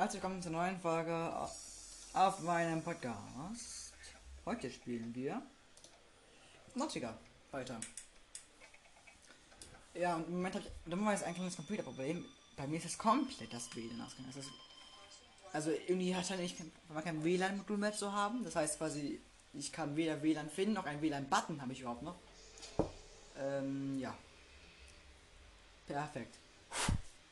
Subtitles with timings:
[0.00, 1.14] Herzlich willkommen zur neuen Folge
[2.14, 3.92] auf meinem Podcast.
[4.46, 5.42] Heute spielen wir
[6.74, 7.18] Nautica
[7.50, 7.78] weiter.
[9.92, 12.24] Ja, und im Moment habe ich dummerweise ein kleines Computerproblem.
[12.56, 14.32] Bei mir ist es komplett das WLAN ausgegangen.
[14.34, 14.46] Das
[15.52, 16.56] also irgendwie hat er nicht,
[17.04, 18.42] kein WLAN-Modul mehr zu haben.
[18.42, 19.20] Das heißt quasi,
[19.52, 22.16] ich kann weder WLAN finden, noch ein WLAN-Button habe ich überhaupt noch.
[23.38, 24.16] Ähm, ja.
[25.86, 26.38] Perfekt.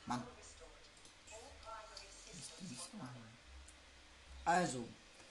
[0.05, 0.23] Mann.
[4.49, 4.83] Also,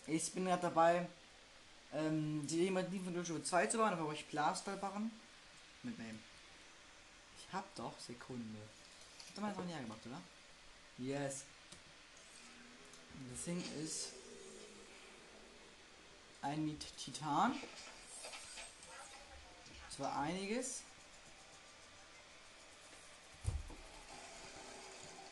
[0.06, 1.08] ich bin gerade dabei,
[1.92, 5.10] ähm, die jemand von Dojo 2 zu bauen, da brauche ich Plaster machen.
[5.82, 6.20] Mit wem?
[7.40, 8.60] Ich hab doch Sekunde.
[9.28, 10.22] Hat man das noch näher gemacht, oder?
[11.00, 11.46] Yes.
[13.32, 14.14] Das Ding ist
[16.44, 17.56] ein Titan.
[19.90, 20.84] Das war einiges.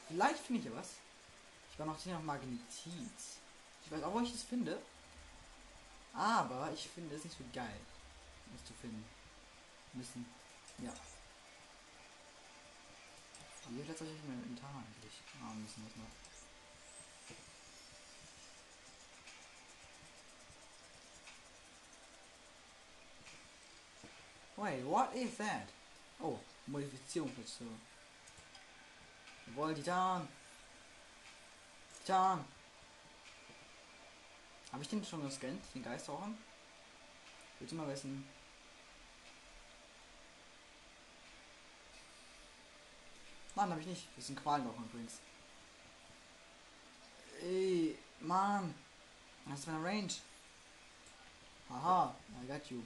[0.08, 0.90] Vielleicht finde ich ja was.
[1.72, 3.45] Ich war noch hier noch Magnetit.
[3.86, 4.82] Ich weiß auch, wo ich das finde.
[6.14, 7.80] Aber ich finde es nicht so geil,
[8.54, 9.06] das zu finden.
[9.94, 10.26] Müssen.
[10.80, 10.94] Ja.
[13.70, 15.14] Wie viel tatsächlich mein Inventar eigentlich?
[15.42, 16.10] Ah, müssen wir noch.
[24.58, 25.68] Wait, what is that?
[26.20, 27.66] Oh, Modifizierung dazu.
[29.48, 30.28] Jawohl, Titan.
[32.00, 32.46] Titan.
[34.72, 36.38] Habe ich den schon gescannt, den Geisterhorn?
[37.60, 38.28] Willst du mal wissen?
[43.56, 44.08] Nein, habe ich nicht.
[44.16, 45.20] Das ist ein Qualloch übrigens.
[47.42, 48.76] Ey, Mann.
[49.46, 50.14] Das ist meine Range.
[51.70, 52.82] Haha, I got you.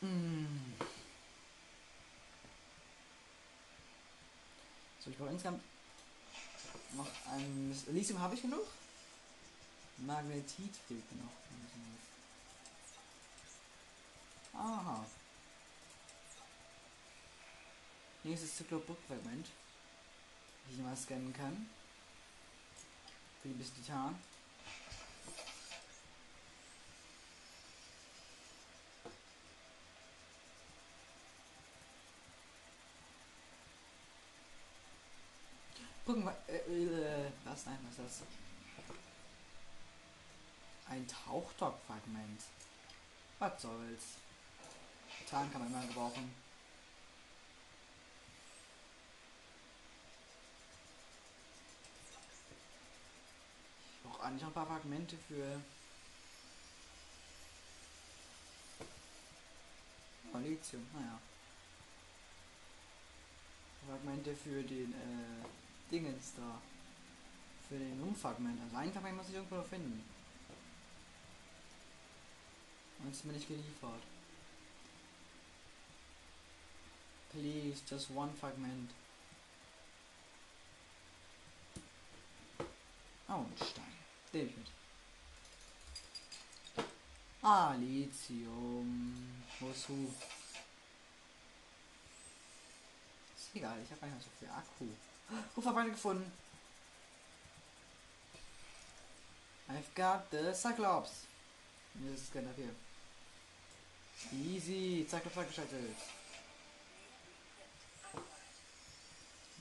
[0.00, 0.74] Mm.
[5.00, 5.62] So, ich brauche insgesamt
[6.96, 8.66] noch ein Lithium habe ich genug.
[9.98, 11.30] Magnetit fehlt noch.
[14.54, 15.04] Aha.
[18.22, 19.48] Nächstes Zyklopuk-Fragment.
[20.68, 21.68] Die ich mal scannen kann.
[23.42, 24.18] Für die bisschen Titan.
[36.06, 36.36] Gucken wir.
[36.48, 37.66] Äh, äh, was?
[37.66, 38.43] Nein, was ist das?
[40.86, 42.42] Ein Tauchtop-Fragment.
[43.38, 44.02] Was soll's?
[45.28, 46.32] Tarn kann man immer gebrauchen.
[53.92, 55.60] Ich brauche eigentlich noch ein paar Fragmente für.
[60.32, 61.18] Oh, Lithium, naja.
[63.86, 66.60] Fragmente für den äh, Dingens da.
[67.68, 68.60] Für den Umfragment.
[68.62, 70.13] Also ein Fragment muss ich irgendwo finden.
[73.04, 74.00] Und es ist mir nicht geliefert.
[77.30, 78.90] Please, just one fragment.
[83.28, 83.84] Oh, ein Stein.
[84.32, 84.68] Den ich mit.
[87.42, 89.42] Ah, Lithium.
[89.60, 90.14] Wozu?
[93.36, 94.86] Ist egal, ich habe nicht so viel Akku.
[95.54, 96.32] Rufverband gefunden.
[99.68, 101.26] I've got the Cyclops.
[102.14, 102.74] Ist Scanner hier.
[104.32, 105.96] Easy, Cyclops freigeschaltet.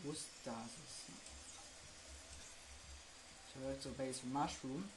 [0.04, 0.54] Wo ist das?
[3.48, 4.90] Ich habe so Base Mushroom.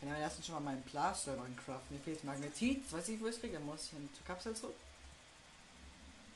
[0.00, 1.96] Wenn wir erstens schon mal meinen Plaster in craften.
[1.96, 2.84] Mir fehlt Magnetit.
[2.86, 3.54] Ich weiß nicht, wo ich kriege.
[3.54, 4.76] Dann muss ich in die Kapsel zurück.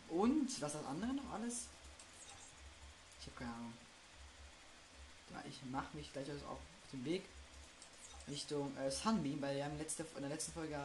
[0.08, 1.66] Und was das andere noch alles?
[3.20, 3.72] Ich habe keine Ahnung.
[5.48, 6.58] Ich mache mich gleich auf
[6.92, 7.24] den Weg
[8.28, 10.78] Richtung äh, Sunbeam, weil wir haben letzte, in der letzten Folge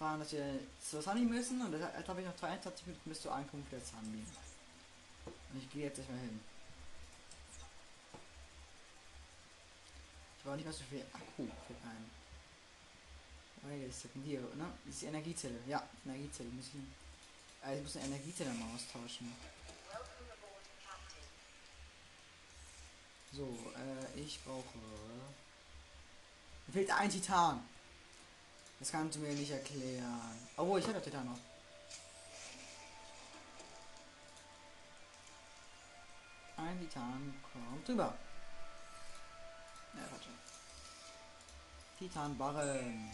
[0.00, 3.34] erfahren, dass wir zur Sunbeam müssen und jetzt habe ich noch 23 Minuten bis zur
[3.34, 4.26] Ankunft der Sunbeam.
[5.26, 6.40] Und ich gehe jetzt nicht mehr hin.
[10.38, 12.10] Ich brauche nicht mehr so viel Akku für ein.
[13.62, 14.72] Weil das hier, ne?
[14.86, 15.58] Das ist die Energiezelle.
[15.66, 16.80] Ja, Energiezelle muss ich.
[17.62, 19.34] Also ich muss eine Energiezelle mal austauschen.
[23.32, 24.78] So, äh, ich brauche.
[26.66, 27.62] Mir fehlt ein Titan.
[28.80, 30.48] Das kannst du mir nicht erklären.
[30.56, 31.38] Obwohl, ich hatte Titan noch.
[36.56, 38.14] Ein Titan kommt drüber.
[39.94, 40.28] Ja, warte.
[41.98, 43.10] Titanbarren.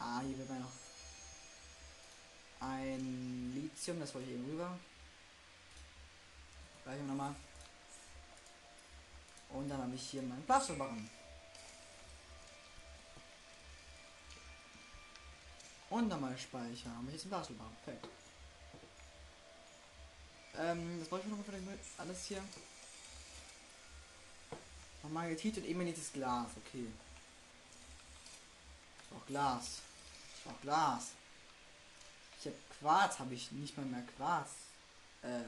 [0.00, 0.72] Ah, hier wird man noch.
[2.62, 4.78] ein Lithium, das wollte ich eben rüber.
[6.84, 7.34] Gleich nochmal.
[9.52, 11.08] Und dann habe ich hier meinen Plastikbarren.
[15.90, 16.90] Und nochmal Speicher.
[16.90, 17.76] Haben wir jetzt einen Plastikbarren.
[17.84, 18.08] Perfekt.
[20.58, 21.52] Ähm, das brauche ich noch für
[21.98, 22.42] alles hier.
[25.02, 26.48] Nochmal Magnetit und emaniertes Glas.
[26.64, 26.86] Okay.
[29.14, 29.80] Auch Glas.
[30.46, 31.08] Auch Glas.
[32.40, 34.50] Ich habe Quarz, habe ich nicht mal mehr Quarz.
[35.22, 35.42] Äh.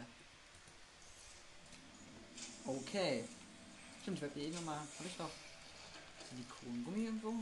[2.66, 3.24] Okay.
[4.04, 4.76] Stimmt, ich werde eh nochmal.
[4.76, 5.30] Habe ich doch
[6.28, 7.32] Silikongummi irgendwo?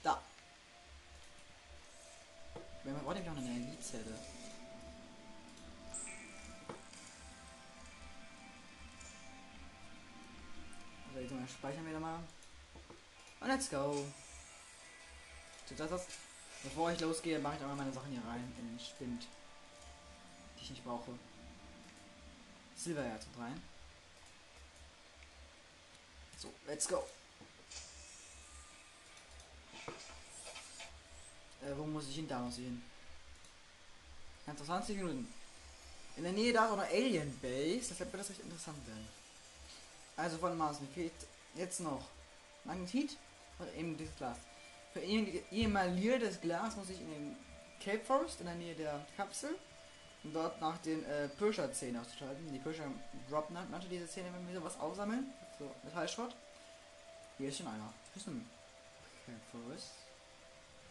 [0.00, 0.22] Da.
[2.84, 4.16] Wenn man braucht noch eine Energiezelle.
[11.08, 12.20] Also jetzt mal speichern wir da mal.
[13.40, 14.04] Und let's go.
[15.76, 16.06] Das, das,
[16.62, 19.26] bevor ich losgehe, mache ich einmal meine Sachen hier rein in den Spind.
[20.56, 21.10] Die ich nicht brauche.
[22.76, 23.60] Silberherz rein.
[26.38, 27.02] So, let's go.
[31.62, 32.28] Äh, wo muss ich hin?
[32.28, 32.80] Da muss ich hin.
[34.46, 35.34] Ganz 20 Minuten.
[36.16, 37.88] In der Nähe da ist auch eine Alien Base.
[37.90, 39.08] Deshalb wird das recht interessant werden.
[40.16, 41.12] Also von Mars, fehlt
[41.54, 42.06] jetzt noch
[42.64, 43.16] Magnetit
[43.58, 44.36] und eben dieses Glas.
[44.92, 47.36] Für emaliertes Glas muss ich in den
[47.84, 49.56] Cape Forest in der Nähe der Kapsel
[50.22, 52.52] und dort nach den äh, Pirscher-Zähnen auszuschalten.
[52.52, 52.84] Die Pirscher
[53.28, 55.32] droppen halt manche diese Zähne, wenn wir sowas aufsammeln.
[55.58, 56.34] So, Metallschrott.
[57.36, 57.92] Hier ist schon einer.
[58.14, 58.48] Hier ist ein
[59.50, 59.90] Forest.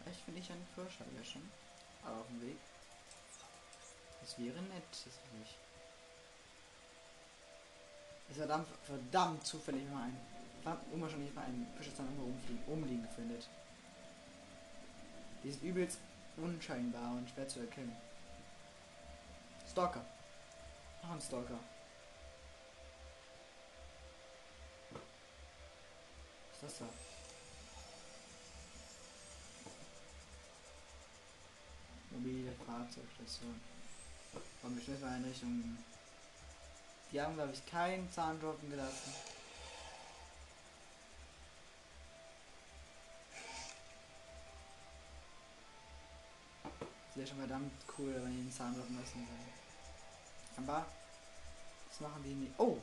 [0.02, 1.50] Vielleicht finde ich einen Pirscher hier schon.
[2.04, 2.58] Aber auf dem Weg.
[4.20, 5.56] Das wäre nett, das will ich.
[8.30, 10.20] Ist verdammt, verdammt zufällig, wenn man einen,
[10.62, 13.48] verdammt unwahrscheinlich mal einen Pirscher irgendwo umliegen findet.
[15.42, 15.98] Die ist übelst
[16.36, 17.96] unscheinbar und schwer zu erkennen.
[19.66, 20.04] Stalker.
[21.02, 21.58] Noch ein Stalker.
[26.58, 26.86] Ist das da?
[32.10, 33.60] Mobile Fahrzeugstation.
[34.60, 35.78] Komm, wir schließen.
[37.12, 39.12] Die haben, glaube ich, keinen Zahn droppen gelassen.
[47.14, 49.26] wäre schon verdammt cool, wenn die den Zahn droppen lassen.
[50.56, 50.86] Aber,
[51.88, 52.52] was machen die nicht?
[52.58, 52.78] Oh,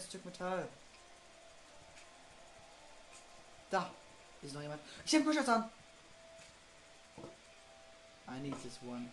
[0.00, 0.66] das Stück Metall.
[3.70, 3.90] Da!
[4.42, 4.80] Ist noch jemand?
[5.04, 5.70] Ich hab Push an.
[8.28, 9.08] I need this one.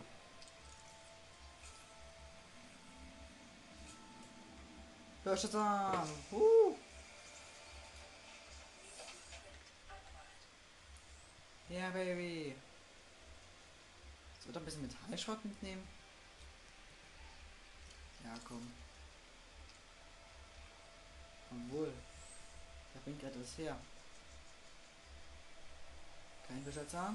[5.24, 6.08] Push an.
[6.32, 6.76] Uh.
[11.70, 12.56] Yeah, Baby.
[14.36, 15.86] Jetzt wird ein bisschen Metallschrott mitnehmen.
[18.24, 18.72] Ja, komm.
[21.66, 21.94] Obwohl.
[22.94, 23.78] Da bringt er das her.
[26.48, 27.14] Kein Beschatzer.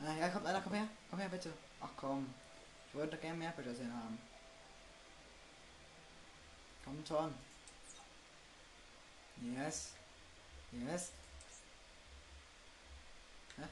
[0.00, 0.88] Ah, ja, kommt einer, komm her.
[1.10, 1.52] Komm her, bitte.
[1.80, 2.32] Ach komm.
[2.88, 4.18] Ich wollte gerne mehr sehen haben.
[6.84, 7.34] Komm schon.
[9.42, 9.92] Yes.
[10.72, 11.12] Yes.
[13.56, 13.64] Hä?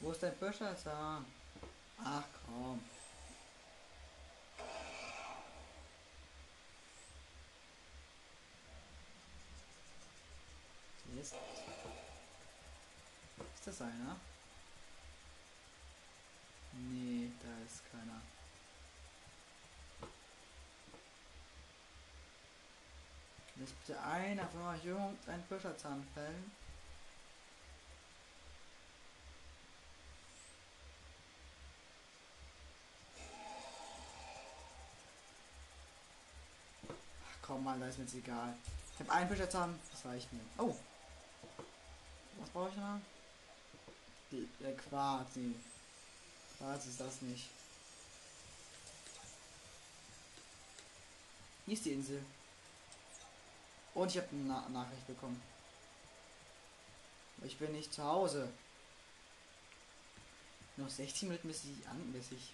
[0.00, 1.24] Wo ist der Büschersan?
[1.98, 2.80] Ach komm.
[11.20, 11.34] Ist,
[13.54, 14.16] ist das einer?
[16.72, 18.20] Nee, da ist keiner.
[23.58, 26.52] Lässt bitte einer von euch irgendein Büscherzahn fällen?
[37.40, 38.54] Komm mal, da ist mir jetzt egal.
[38.92, 40.40] Ich habe einen Fischerzahn, das reicht mir.
[40.58, 40.74] Oh!
[42.38, 43.00] Was brauche ich noch?
[44.60, 45.54] Der Quarz, nee.
[46.58, 47.48] Quarz ist das nicht.
[51.64, 52.24] Hier ist die Insel.
[53.96, 55.40] Und ich habe eine Na Nachricht bekommen.
[57.42, 58.52] Ich bin nicht zu Hause.
[60.76, 62.52] Noch 16 Minuten bis ich an, bis ich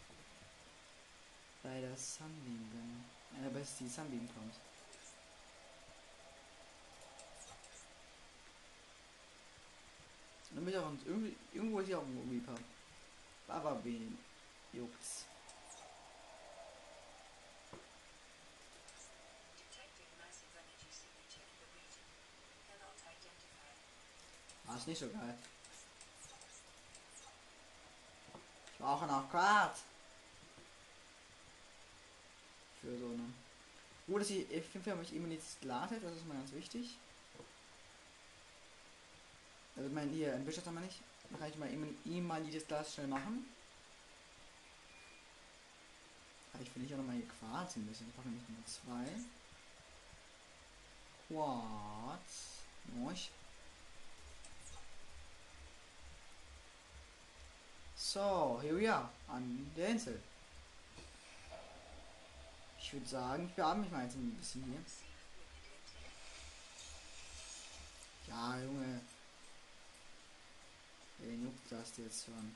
[1.64, 3.44] bei der Sunbeam bin.
[3.44, 4.54] Äh, bis die Sunbeam kommt.
[10.50, 12.61] Und dann bin ich auch irgendwie, irgendwo ist ja auch ein Reaper.
[13.49, 14.16] Aber wen
[14.72, 15.25] juckt's?
[24.82, 25.34] Ist nicht so geil.
[28.72, 29.78] Ich brauche noch Quart.
[32.80, 33.32] Für so eine.
[34.08, 36.96] Gut, dass die F5 mich immer nicht ladet, das ist mal ganz wichtig.
[39.76, 41.00] Also mein hier, ein Bischof haben wir nicht.
[41.30, 41.70] Dann kann ich mal
[42.22, 43.46] mal dieses Glas schnell machen.
[46.60, 48.08] Ich will nicht auch noch mal hier Quarz ein bisschen.
[48.08, 49.06] Ich brauche nämlich nur zwei.
[51.28, 52.58] Quarz.
[52.94, 53.30] Moich.
[58.12, 59.09] So, here we are.
[59.26, 60.21] An der Insel.
[62.78, 64.81] Ich würde sagen, ich bearme mich mal jetzt ein bisschen hier.
[68.28, 69.00] Ja, Junge.
[71.21, 72.54] Wen juckt das jetzt schon?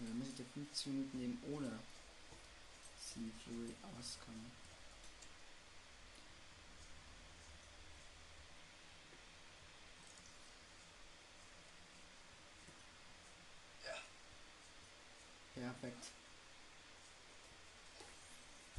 [0.00, 1.78] Also, dann muss ich da 15 Minuten eben ohne
[2.98, 4.63] Sea Fury auskommen.
[15.64, 16.10] Perfekt.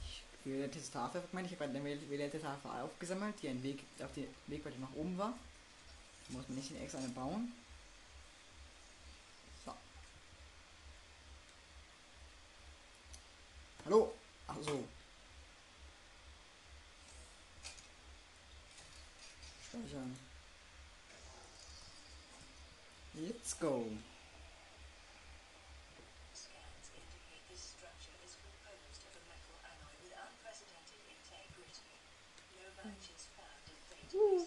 [0.03, 4.13] Ich will jetzt Tafel, meine ich, habe wieder die Tafel aufgesammelt, die ein Weg auf
[4.13, 5.33] den Weg weiter nach oben war.
[6.27, 7.51] Da muss man nicht extra eine bauen.
[9.65, 9.73] So.
[13.85, 14.13] Hallo.
[14.47, 14.87] Ach so.
[19.63, 20.15] Speichern.
[23.15, 23.87] Let's go.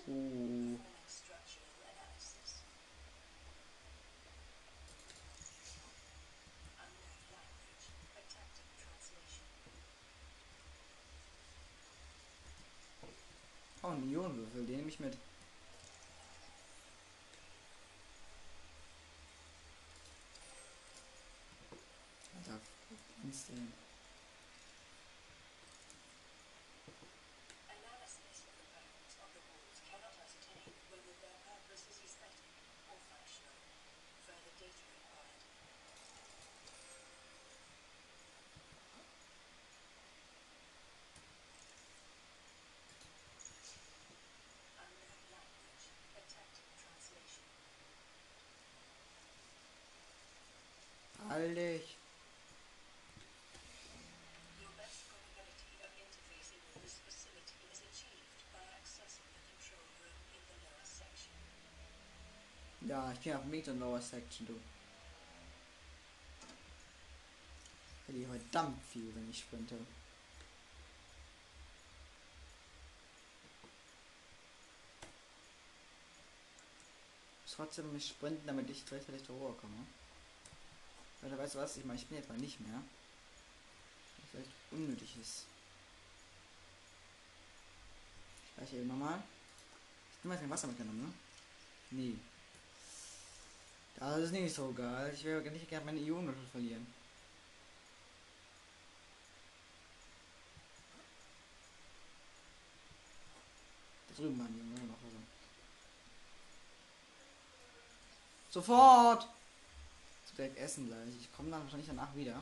[0.09, 0.79] Ooh.
[13.81, 15.17] Oh, ein Ionenwürfel, den nehme ich mit.
[22.35, 22.61] Alter,
[23.23, 23.73] instant.
[51.29, 51.79] Alter.
[62.99, 64.55] Ja, ich bin auf Meter Lower Section, du.
[67.97, 69.78] Ich verliere verdammt viel, wenn ich sprinte.
[77.55, 79.87] Trotzdem mich sprinten, damit ich gleichzeitig zur Ruhe komme.
[81.23, 81.76] Oder weißt du was?
[81.76, 82.83] Ich meine, ich bin jetzt mal nicht mehr.
[84.17, 85.47] Was vielleicht unnötig ist.
[88.43, 89.23] Ich speichere eben nochmal.
[90.19, 91.12] Ich habe kein Wasser mitgenommen, ne?
[91.90, 92.17] Nee.
[93.99, 95.12] Das ist nicht so geil.
[95.14, 96.87] Ich will nicht gerne meine Ionen verlieren.
[104.09, 105.02] Da drüben waren die Ionen noch.
[105.05, 105.19] Also.
[108.50, 109.28] Sofort!
[110.38, 111.09] direkt essen gleich.
[111.21, 112.40] Ich komme dann wahrscheinlich danach wieder.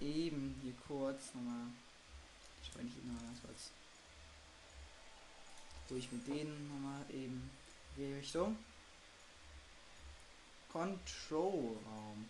[0.00, 1.66] Eben hier kurz nochmal.
[2.62, 3.70] Ich meine, ich noch ganz kurz.
[5.88, 7.50] Durch mit denen nochmal eben
[7.96, 8.56] die Richtung.
[10.72, 12.24] Control Raum.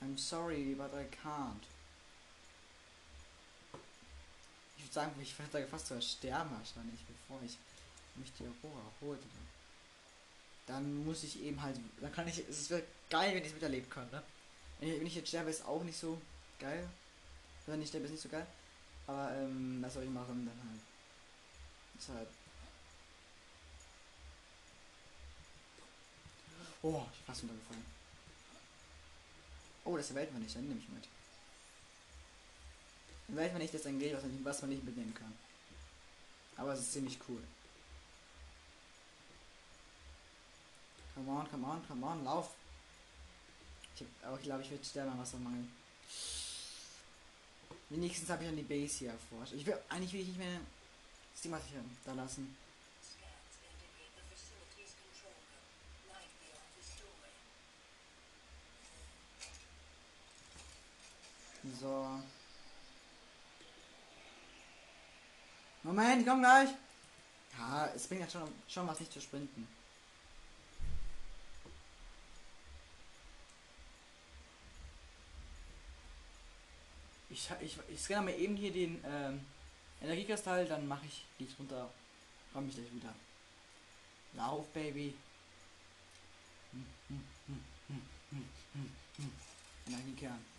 [0.00, 1.64] I'm sorry, but I can't.
[4.76, 7.56] Ich würde sagen, ich werde fast sogar sterben wahrscheinlich, bevor ich
[8.14, 9.18] mich die Aurora holt.
[10.66, 13.90] Dann muss ich eben halt, dann kann ich, es wäre geil, wenn ich es miterleben
[13.90, 14.22] kann, ne?
[14.78, 16.20] Wenn ich jetzt sterbe, ist auch nicht so
[16.60, 16.88] geil.
[17.66, 18.46] Wenn ich sterbe, ist nicht so geil.
[19.06, 20.80] Aber, ähm, was soll ich machen, dann halt.
[21.98, 22.45] Ist
[26.86, 27.84] Oh, ich bin fast untergefallen.
[29.84, 31.08] Oh, das ist der Weltmann nicht, dann nehme ich mit.
[33.26, 35.32] Dann weiß man nicht, dass ein Geld, was man nicht, mitnehmen kann.
[36.56, 37.42] Aber es ist ziemlich cool.
[41.14, 42.50] Come on, come on, come on, lauf.
[43.96, 45.64] Ich hab, aber ich glaube, ich werde sterben an Wassermangel.
[47.88, 49.54] Wenigstens habe ich dann die Base hier erforscht.
[49.54, 50.60] Ich will eigentlich will ich nicht mehr
[51.36, 52.56] Steam hier da lassen.
[53.02, 55.66] Scans indicate the facility's control room,
[56.10, 57.32] light beyond this doorway.
[61.74, 62.20] So.
[65.82, 66.70] Moment, komm gleich.
[67.58, 69.66] Ja, es bringt ja schon, schon was nicht zu sprinten.
[77.30, 79.44] Ich, ich, ich scanne mir eben hier den ähm,
[80.00, 81.90] Energiekristall, dann mache ich die runter.
[82.52, 83.14] Komm ich gleich wieder.
[84.34, 85.14] Lauf, Baby.
[86.72, 89.32] Hm, hm, hm, hm, hm, hm, hm.
[89.86, 90.55] Energiekern.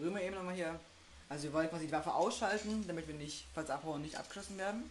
[0.00, 0.78] Rühren wir eben nochmal hier.
[1.28, 4.90] Also wir wollen quasi die Waffe ausschalten, damit wir nicht, falls abhauen, nicht abgeschossen werden.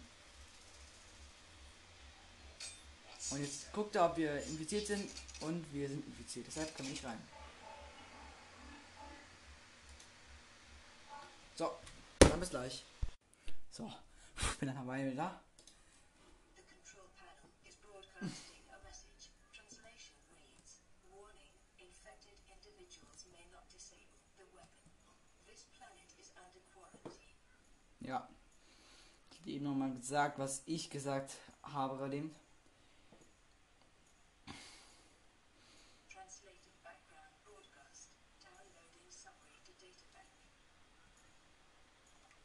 [3.30, 6.46] Und jetzt guckt er, ob wir infiziert sind und wir sind infiziert.
[6.46, 7.18] Deshalb wir nicht rein.
[11.56, 11.70] So,
[12.18, 12.84] dann bis gleich.
[13.70, 13.90] So,
[14.60, 15.40] bin dann dabei wieder.
[15.40, 15.43] The
[28.04, 28.28] Ja.
[29.32, 31.32] Ich habe eben nochmal gesagt, was ich gesagt
[31.62, 32.32] habe to databank.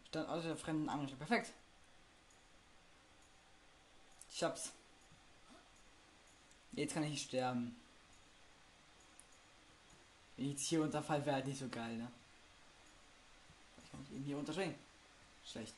[0.08, 1.18] Stand außer der fremden Anruf.
[1.18, 1.52] Perfekt.
[4.32, 4.72] Ich hab's.
[6.72, 7.76] Jetzt kann ich nicht sterben.
[10.38, 12.10] Wenn ich jetzt hier unterfall, wäre halt nicht so geil, ne?
[13.84, 14.89] Ich kann mich eben hier unterschwingen.
[15.52, 15.74] Schlecht.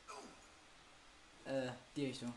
[1.44, 2.32] Äh, die Richtung.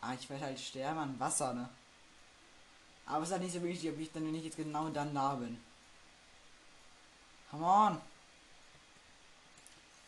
[0.00, 1.68] Ah, ich werde halt sterben an Wasser, ne?
[3.06, 5.34] Aber es ist halt nicht so wichtig, ob ich dann nicht jetzt genau dann da
[5.34, 5.58] bin.
[7.50, 8.00] Come on!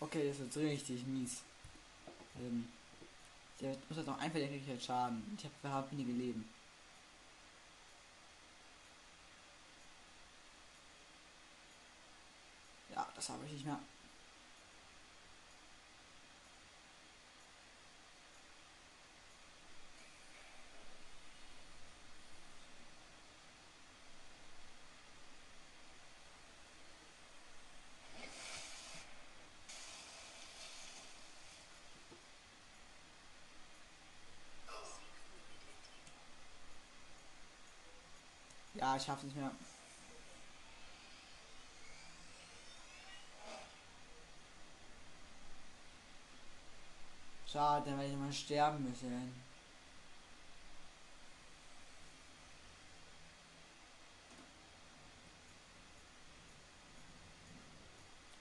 [0.00, 1.42] Okay, das wird richtig mies.
[2.38, 2.68] Ähm,
[3.60, 5.36] der muss halt noch einfach, der Schaden.
[5.36, 6.48] Ich habe hab wenige Leben.
[12.94, 13.80] Ja, das habe ich nicht mehr.
[38.74, 39.50] Ja, ich schaff's nicht mehr.
[47.58, 49.34] Schade, dann werde ich mal sterben müssen.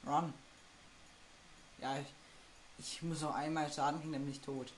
[0.05, 0.31] Run.
[1.79, 2.05] Ja, ich,
[2.77, 4.71] ich muss noch einmal Schaden kriegen, dann bin ich tot.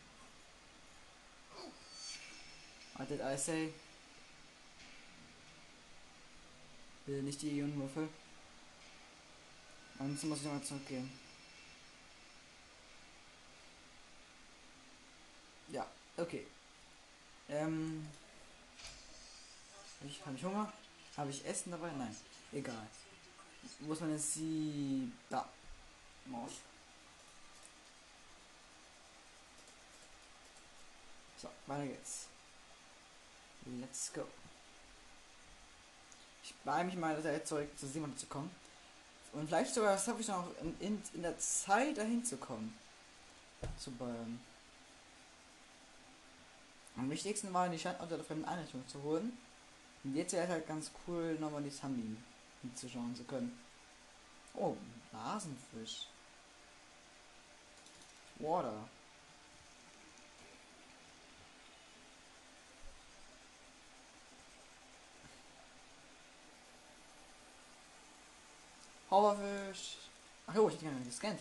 [2.96, 3.74] What did I say?
[7.08, 8.08] Will nicht die Ionenwürfel.
[10.00, 11.12] Ansonsten muss ich nochmal zurückgehen.
[15.72, 15.86] Ja,
[16.22, 16.46] okay.
[17.50, 18.08] Ähm.
[20.06, 20.72] Ich, hab ich Hunger?
[21.18, 21.92] Habe ich Essen dabei?
[21.92, 22.16] Nein.
[22.52, 22.88] Egal.
[23.80, 25.12] Wo ist meine Sie.
[25.30, 25.48] Da.
[26.26, 26.52] Maus.
[31.38, 32.28] So, weiter geht's.
[33.80, 34.26] Let's go.
[36.44, 38.50] Ich beeile mich mal zurück zu Simon zu kommen.
[39.34, 42.76] Und vielleicht sogar schaffe ich noch in, in, in der Zeit dahin zu kommen.
[43.78, 44.40] Zu Bayern.
[47.00, 49.32] Am wichtigsten war, die Standorte der fremden Einrichtung zu holen.
[50.04, 52.18] Und jetzt wäre es halt ganz cool, nochmal die Sunbeam
[52.62, 53.58] hinzuschauen zu können.
[54.54, 54.76] Oh,
[55.10, 56.08] Blasenfisch.
[58.40, 58.90] Water.
[69.10, 69.96] Horrorfisch.
[70.48, 71.40] Ach jo, ich hätte gar nicht gescannt.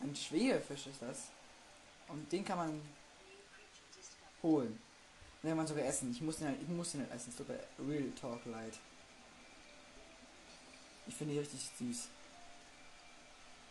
[0.00, 1.28] Ein Schwebefisch ist das.
[2.08, 2.82] Und den kann man
[4.42, 4.87] holen.
[5.42, 6.10] Kann man sogar essen.
[6.10, 7.32] Ich muss den halt, ich muss den halt essen.
[7.32, 8.74] Sogar Real Talk Light.
[11.06, 12.08] Ich finde die richtig süß.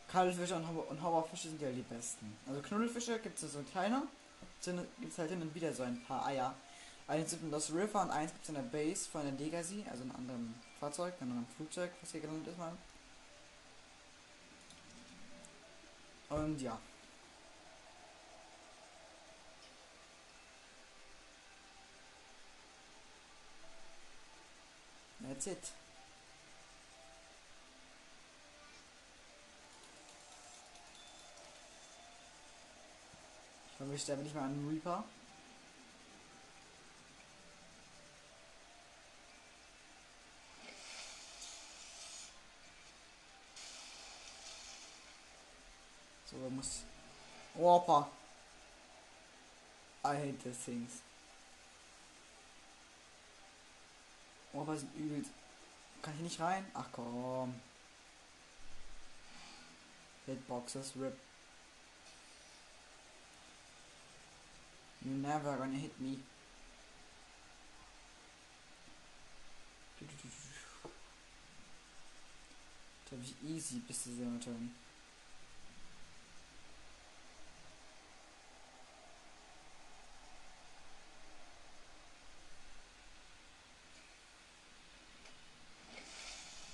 [0.07, 2.35] Kaddelfische und, Horror- und Horrorfische sind ja die besten.
[2.47, 4.03] Also Knuddelfische gibt es so kleiner.
[4.63, 6.55] gibt es halt hin und wieder so ein paar Eier.
[7.07, 9.31] Eins gibt es in Lost River und eins gibt es in der Base von der
[9.33, 12.73] Legacy, also in einem anderen Fahrzeug, in einem Flugzeug, was hier gelandet ist mal.
[16.29, 16.79] Und ja.
[25.27, 25.71] That's it.
[33.79, 35.03] Ich ich sterbe nicht mal an Reaper.
[46.25, 46.83] So, muss.
[47.55, 48.09] Opa.
[50.03, 51.01] I hate these things.
[54.53, 55.23] Opa sind übel.
[56.01, 56.65] Kann ich nicht rein?
[56.73, 57.59] Ach komm.
[60.25, 61.17] Hitboxes, RIP.
[65.01, 66.17] You're never gonna hit me.
[73.09, 74.75] Das wie easy bis zu dieser Turn.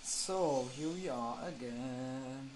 [0.03, 2.51] So, here we are again.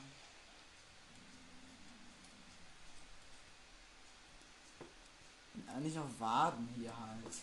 [5.73, 7.35] Eigentlich noch warten hier halt.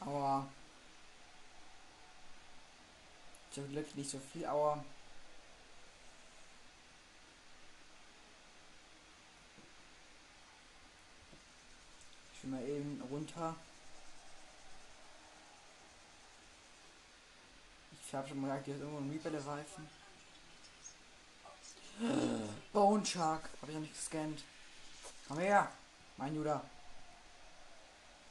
[0.00, 0.48] Aber
[3.50, 4.82] zum Glück nicht so viel Aua.
[12.32, 13.56] Ich will mal eben runter.
[18.08, 19.86] Ich habe schon mal gesagt, hier ist irgendwo ein Reaper der Reifen.
[22.72, 23.50] Bone Shark.
[23.60, 24.44] Habe ich noch nicht gescannt.
[25.26, 25.70] Komm her.
[26.16, 26.64] Mein Judah.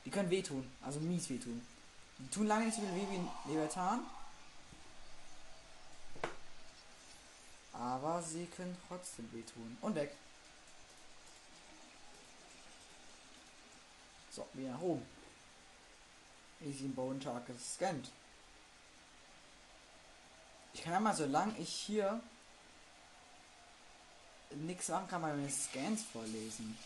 [0.04, 0.68] Die können wehtun.
[0.82, 1.63] Also mies wehtun.
[2.18, 4.04] Die tun lange nicht so viel weh wie Leviathan.
[7.72, 9.78] Aber sie können trotzdem wehtun.
[9.82, 10.16] Und weg.
[14.32, 15.06] So, wieder nach oben.
[16.62, 18.10] Easy Bone Shark gescannt.
[20.73, 22.21] Ich kann ja mal, solange ich hier
[24.51, 26.77] nichts machen kann, meine Scans vorlesen.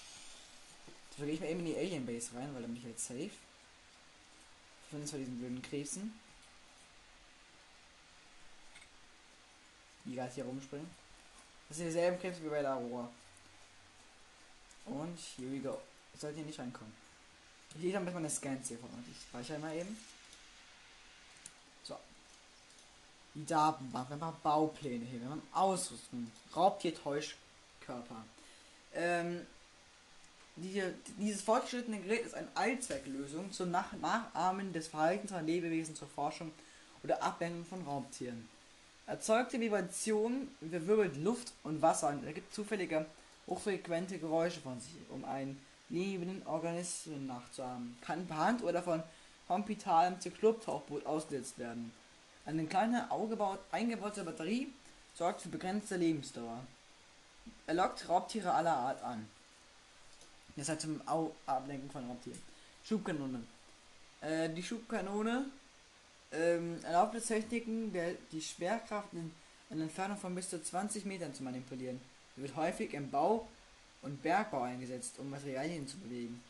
[1.18, 3.06] Da gehe ich mal eben in die Alien Base rein, weil dann bin ich jetzt
[3.06, 3.32] safe.
[4.90, 6.20] Von diesen blöden Krebsen.
[10.06, 10.90] Die gerade hier rumspringen.
[11.70, 13.10] Das sind dieselben Krebse wie bei der Aurora.
[14.86, 15.80] Und here we go.
[16.18, 16.94] Sollte hier nicht reinkommen.
[17.76, 18.90] Ich lese damit meine Scans hier vor.
[19.10, 19.98] Ich speichere mal eben.
[21.84, 21.98] So.
[23.34, 28.26] Die Datenbank, wir haben Baupläne hier, wir haben Ausrüstung, Raubtier-Täuschkörper.
[28.94, 29.46] Ähm,
[30.58, 30.84] die,
[31.18, 36.52] dieses fortgeschrittene Gerät ist eine Allzwecklösung zum Nach Nachahmen des Verhaltens von Lebewesen zur Forschung
[37.04, 38.50] oder Ablenkung von Raubtieren.
[39.08, 43.06] Erzeugte Vibrationen verwirbelt Luft und Wasser und ergibt zufällige,
[43.48, 47.98] hochfrequente Geräusche von sich, um einen lebenden Organismen nachzuahmen.
[48.02, 49.02] Kann per Hand oder von
[49.48, 51.92] kompitalem Zykloptauchboot ausgesetzt werden.
[52.46, 53.10] Eine kleine
[53.72, 54.74] eingebaute Batterie
[55.16, 56.60] sorgt für begrenzte Lebensdauer.
[57.68, 59.28] Er lockt Raubtiere aller Art an.
[60.56, 62.42] Das heißt zum Au Ablenken von Raubtieren.
[62.84, 63.44] Schubkanone.
[64.22, 65.46] Äh, die Schubkanone
[66.32, 69.32] ähm, erlaubt es Techniken, der, die Schwerkraft in
[69.70, 72.00] einer Entfernung von bis zu 20 Metern zu manipulieren.
[72.36, 73.48] Sie wird häufig im Bau
[74.02, 76.44] und Bergbau eingesetzt, um Materialien zu bewegen.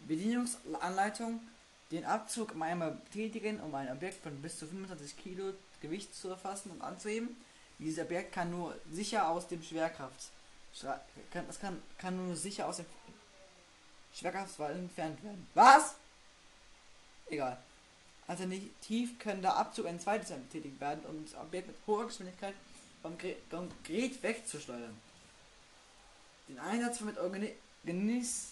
[0.00, 1.40] Bedienungsanleitung.
[1.94, 6.72] Den Abzug einmal betätigen, um ein Objekt von bis zu 25 Kilo Gewicht zu erfassen
[6.72, 7.36] und anzuheben.
[7.78, 10.30] Dieses Objekt kann nur sicher aus dem Schwerkraft
[11.30, 12.86] kann, das kann, kann nur sicher aus dem
[14.12, 15.46] Schwerkraftswall entfernt werden.
[15.54, 15.94] Was?
[17.28, 17.58] Egal.
[18.26, 22.54] Alternativ können der Abzug ein zweites Mal betätigt werden, um das Objekt mit hoher Geschwindigkeit
[23.02, 24.98] vom Gerät wegzusteuern.
[26.48, 28.48] Den Einsatz von mit Organis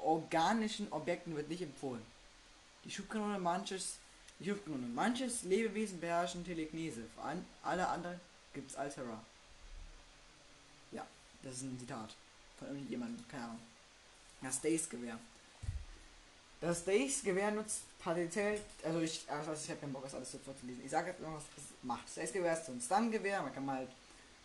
[0.00, 2.02] organischen Objekten wird nicht empfohlen.
[2.88, 3.98] Die Schubkanone manches,
[4.38, 7.02] die Schubkanone manches Lebewesen beherrschen Telekinese.
[7.14, 8.18] Vor allem alle anderen
[8.54, 9.22] gibt's Altera.
[10.90, 11.06] Ja,
[11.42, 12.16] das ist ein Zitat
[12.58, 13.60] von irgendjemandem, keine Ahnung.
[14.40, 15.18] Das Days-Gewehr.
[16.62, 20.82] Das Days-Gewehr nutzt potenziell, also ich, also ich habe keinen Bock, das alles so vorzulesen.
[20.82, 22.06] Ich sage jetzt noch, was es macht.
[22.06, 23.90] Das Days-Gewehr ist so ein Stun-Gewehr, man kann halt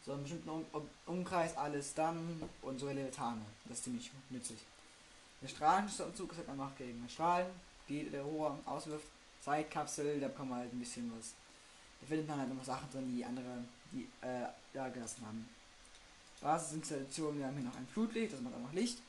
[0.06, 3.41] so einen bestimmten um um Umkreis alles dann und so Leviatane.
[3.69, 4.60] Das ist ziemlich nützlich.
[5.41, 7.47] Der Strahlenanzug ist halt einfach gegen Strahlen,
[7.89, 9.06] die der Rohr auswirft.
[9.41, 11.34] Zeitkapsel, da kann man halt ein bisschen was.
[12.00, 15.50] Da findet man halt noch Sachen drin, die andere, die äh, da gelassen haben.
[16.41, 19.00] Basisinstallation, wir haben hier noch ein Flutlicht, das macht auch noch Licht.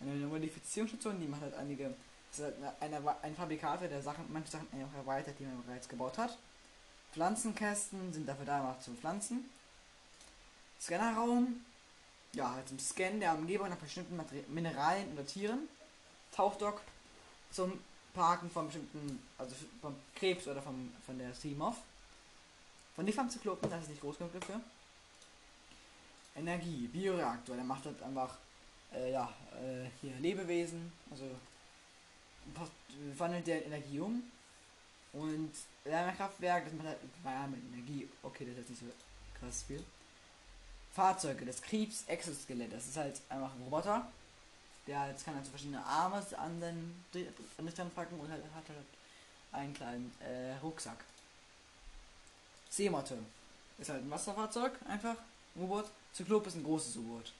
[0.00, 1.94] Eine Modifizierungsstation, die macht halt einige,
[2.30, 5.62] das ist halt eine, eine, ein Fabrikator, der Sachen, manche Sachen einfach erweitert, die man
[5.64, 6.36] bereits gebaut hat.
[7.12, 9.48] Pflanzenkästen sind dafür da, einfach zu pflanzen.
[10.80, 11.64] Scannerraum,
[12.32, 15.68] ja, halt zum Scannen der Umgebung nach bestimmten Mineralien oder Tieren.
[16.32, 16.80] Tauchdock
[17.50, 17.78] zum
[18.14, 21.76] Parken von bestimmten, also vom Krebs oder vom, von der Seamoth.
[22.94, 24.60] Von Nifam-Zyklopen, das ist nicht groß genug dafür.
[26.36, 28.36] Energie, Bioreaktor, der macht halt einfach,
[28.92, 31.24] äh, ja, äh, hier Lebewesen, also
[33.16, 34.22] wandelt der Energie um.
[35.12, 35.52] Und
[35.84, 38.86] Wärmekraftwerk, das macht halt Wärme, Energie, okay, das ist nicht so
[39.38, 39.84] krass viel.
[40.92, 44.06] Fahrzeuge, das Krebs Exoskelett, das ist halt einfach ein Roboter.
[44.86, 47.04] Der halt kann halt so verschiedene Arme an den
[47.72, 48.86] Stand packen und halt hat halt
[49.52, 50.98] einen kleinen äh, Rucksack.
[52.68, 53.18] Seemotte
[53.78, 55.16] ist halt ein Wasserfahrzeug, einfach.
[55.56, 55.86] U-Boot.
[56.12, 57.32] Zyklop ist ein großes U-Boot.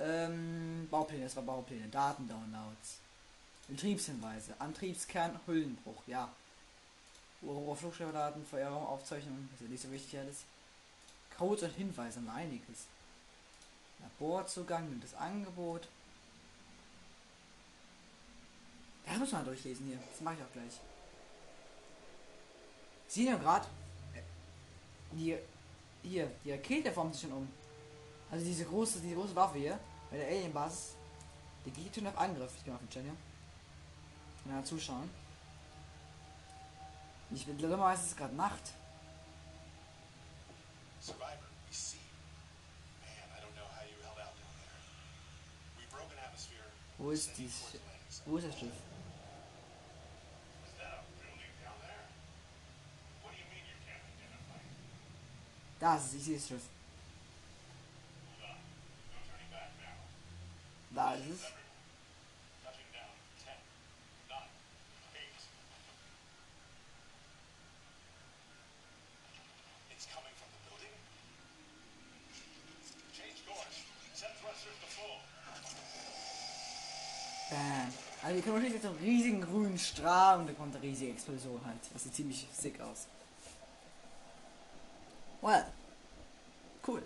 [0.00, 1.88] Ähm, Baupläne, das war Baupläne.
[1.88, 2.98] Datendownloads.
[3.68, 4.54] Betriebshinweise.
[4.58, 6.30] Antriebskern, Hüllenbruch, ja.
[7.40, 10.44] Flugschifferdaten, Feuerraumaufzeichnungen, ist ja nicht so wichtig alles.
[11.36, 12.86] Codes und Hinweise einiges.
[14.00, 15.88] Laborzugang und das Angebot.
[19.04, 19.98] Da muss man durchlesen hier.
[20.10, 20.80] Das mache ich auch gleich.
[23.08, 23.66] Sehen ja gerade.
[25.12, 25.36] Die.
[26.02, 27.48] Hier, die Rakete formt sich schon um.
[28.30, 29.78] Also diese große, diese große Waffe hier,
[30.10, 30.94] bei der Alien-Basis,
[31.64, 32.52] die geht schon auf Angriff.
[32.56, 33.12] Ich gehe auf den Channel.
[34.44, 35.10] Ja, zuschauen.
[37.32, 38.72] Ich bin dummerweise ist es gerade Nacht.
[41.00, 41.26] Survivor,
[41.68, 41.98] we see.
[43.00, 44.78] Man, I don't know how you held out down there.
[45.76, 46.26] We broke an atmosphere.
[46.26, 46.46] Wo ist sending die?
[46.46, 46.85] towards landing zone.
[46.98, 47.80] Wo ist das Schiff?
[48.06, 48.20] Is
[50.78, 52.08] that a building down there?
[53.22, 54.56] What do you mean you can't identify?
[54.58, 55.78] it?
[55.78, 56.64] Da ist es, ich sehe das Schiff.
[58.32, 58.56] Hold on.
[59.12, 60.00] No turning back now.
[60.96, 61.44] Da ist es.
[61.44, 61.60] Everyone.
[62.64, 63.12] Touching down.
[63.44, 63.60] Ten.
[64.32, 64.50] Nine.
[65.20, 65.40] Eight.
[69.92, 70.96] It's coming from the building.
[73.12, 73.84] Change course.
[74.16, 75.20] Set thrusters to full.
[77.50, 77.92] Bam.
[78.46, 81.60] Also können wir jetzt so einen riesigen grünen Strahl und da kommt eine riesige Explosion
[81.66, 81.80] halt.
[81.92, 83.08] Das sieht ziemlich sick aus.
[85.42, 85.66] Well.
[86.86, 87.02] Cool.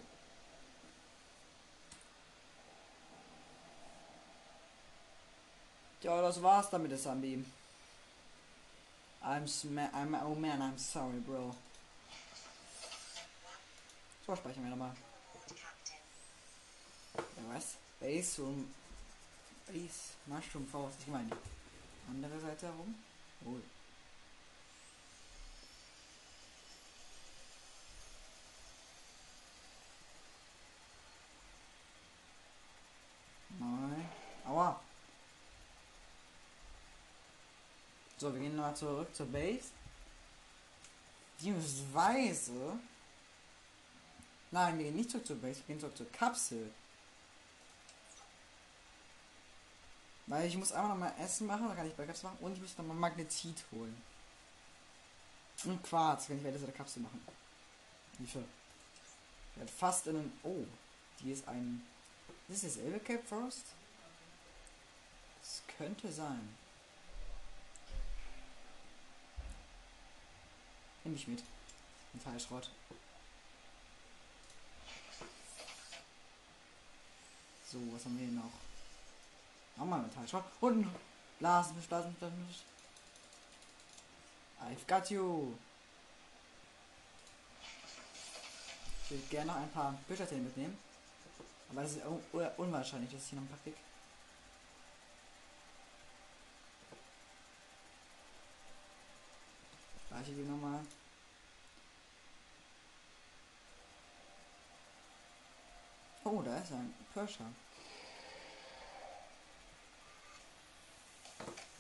[6.02, 7.42] Ja, das war's damit, das Zombie.
[9.22, 11.54] I'm, sma I'm, oh man, I'm sorry, bro.
[14.26, 14.94] So, speichern wir nochmal.
[17.16, 17.76] Ja, was?
[17.98, 18.79] Base Room.
[19.72, 20.98] Base Mushroom Faust.
[21.00, 21.30] Ich meine,
[22.08, 22.94] andere Seite herum.
[23.44, 23.56] Oh.
[33.58, 34.08] Nein.
[34.46, 34.80] Aua.
[38.16, 39.70] So, wir gehen nochmal zurück zur Base.
[41.36, 42.78] Beziehungsweise.
[44.50, 46.72] Nein, wir gehen nicht zurück zur Base, wir gehen zurück zur Kapsel.
[50.30, 52.78] Weil ich muss einmal nochmal Essen machen, dann kann ich Backups machen und ich muss
[52.78, 54.00] nochmal Magnetit holen.
[55.64, 57.20] Und Quarz, wenn ich werde der Kapsel machen.
[58.16, 58.44] Wie viel?
[59.50, 60.32] Ich werde fast in einem.
[60.44, 60.64] Oh,
[61.18, 61.84] die ist ein.
[62.48, 63.64] Ist das dasselbe Cape Forest?
[65.40, 66.54] Das könnte sein.
[71.02, 71.42] Nimm ich mit.
[72.14, 72.70] Ein Fallschrott.
[77.66, 78.69] So, was haben wir noch?
[79.80, 80.44] Nochmal Metallschrott.
[80.60, 80.86] Und
[81.38, 82.46] Blasen, Blasen, Blasen.
[84.60, 85.54] I've got you.
[89.04, 90.76] Ich würde gerne noch ein paar Bücherzähne mitnehmen.
[91.70, 93.74] Aber das ist un un- unwahrscheinlich, dass ich hier noch krieg.
[100.08, 100.80] Gleiche die nochmal.
[106.24, 107.46] Oh, da ist ein Persia.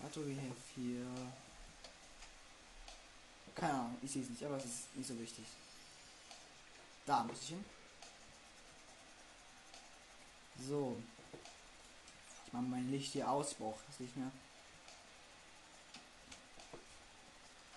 [0.02, 1.06] Was do we have hier?
[3.54, 5.44] Keine Ahnung, ich sehe es nicht, aber es ist nicht so wichtig.
[7.04, 7.64] Da muss ich hin.
[10.68, 10.96] So.
[12.46, 14.30] Ich mache mein Licht hier aus, brauche das nicht mehr.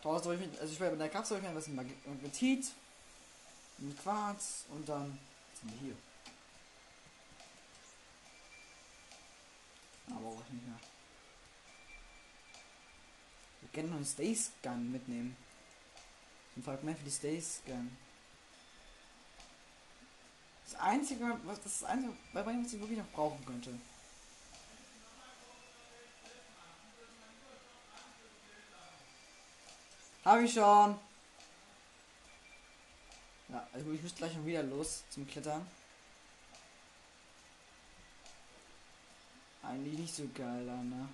[0.01, 2.71] Draußen soll ich mit, also ich werde mit der Kapsel ich mir mit Mag- Magnetit,
[3.77, 5.17] mit Quarz und dann
[5.59, 5.97] sind wir hier.
[10.15, 10.79] Aber auch nicht mehr.
[13.73, 15.35] Können noch einen Space Gun mitnehmen.
[16.55, 17.89] Ein Fragment für die Stay Scan.
[20.65, 23.71] Das einzige, was das, einzige, bei was ich wirklich noch brauchen könnte.
[30.23, 30.97] Habe ich schon.
[33.49, 35.67] Ja, also ich muss gleich schon wieder los zum Klettern.
[39.63, 41.09] Eigentlich nicht so geil, ne?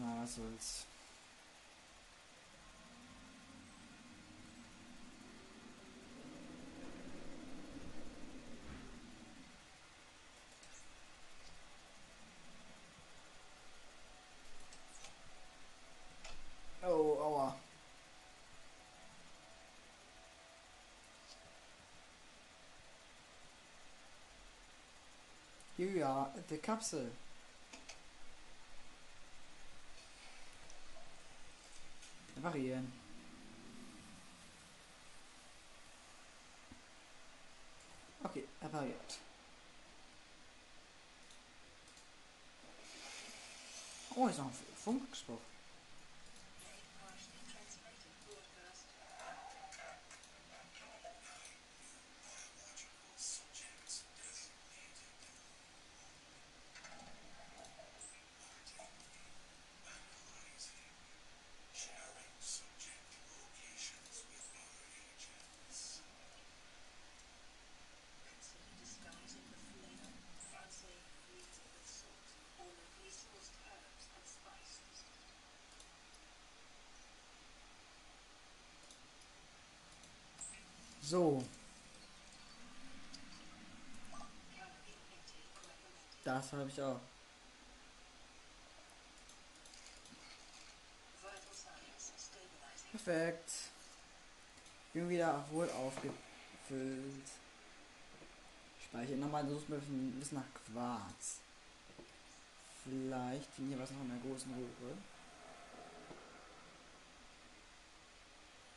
[0.00, 0.86] Na, was soll's.
[16.82, 17.56] Oh, aua.
[26.18, 27.12] Ja, die Kapsel.
[32.34, 32.92] Variieren.
[38.24, 39.18] Okay, er variiert.
[44.16, 45.38] Oh, ist noch ein Funkspruch.
[81.08, 81.42] So,
[86.22, 87.00] das habe ich auch.
[92.90, 93.50] Perfekt.
[94.92, 96.12] Bin wieder wohl aufgefüllt.
[98.84, 101.38] Speicher nochmal, suchst mir ein bisschen nach Quarz.
[102.84, 104.98] Vielleicht finden hier was noch in der großen Röhre.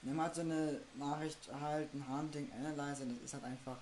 [0.04, 3.78] Nimm halt so eine Nachricht erhalten, Hunting Analyzer, das ist halt einfach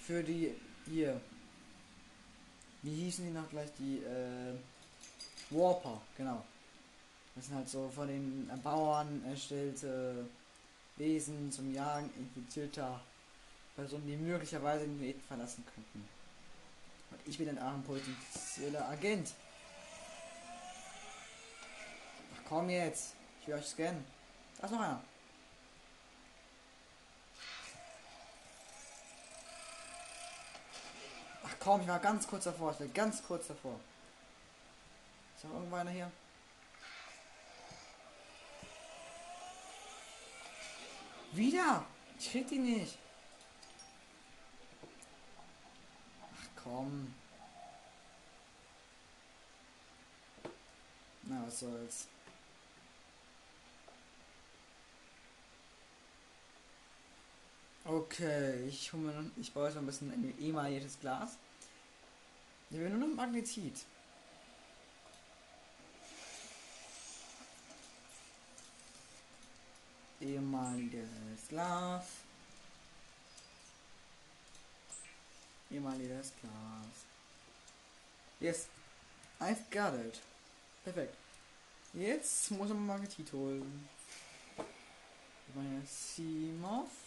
[0.00, 0.54] für die
[0.86, 1.20] hier.
[2.82, 3.68] Wie hießen die noch gleich?
[3.78, 4.54] Die äh,
[5.50, 6.44] Warper, genau.
[7.34, 10.26] Das sind halt so von den Bauern erstellte
[10.96, 13.00] Wesen zum Jagen infizierter
[13.74, 16.08] Personen, die möglicherweise den Planeten verlassen könnten.
[17.10, 19.34] Und ich bin ein potenzieller Agent.
[22.34, 23.14] Ach komm jetzt.
[23.42, 24.15] Ich will euch scannen.
[24.58, 25.02] Da ist noch einer.
[31.44, 32.72] Ach komm, ich war ganz kurz davor.
[32.72, 33.78] Ich war ganz kurz davor.
[35.36, 36.10] Ist noch irgendwo einer hier?
[41.32, 41.84] Wieder!
[42.18, 42.96] Ich krieg die nicht.
[46.22, 47.14] Ach komm.
[51.24, 52.08] Na, was soll's.
[57.88, 61.36] Okay, ich hole mir ich baue jetzt ein bisschen ein emailliertes Glas.
[62.70, 63.84] Ich will nur noch Magnetit.
[70.20, 72.04] ehemaliges Glas.
[75.70, 77.06] Ehemaliges Glas.
[78.40, 78.68] Yes,
[79.40, 80.20] I've got it.
[80.84, 81.14] Perfekt.
[81.92, 83.88] Jetzt muss man Magnetit holen.
[85.54, 87.05] Meine Simov.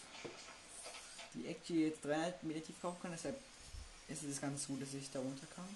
[1.34, 3.40] Die Acti jetzt 300 Meter tief kaufen kann, deshalb
[4.08, 5.68] ist es ganz gut, dass ich da runter kann.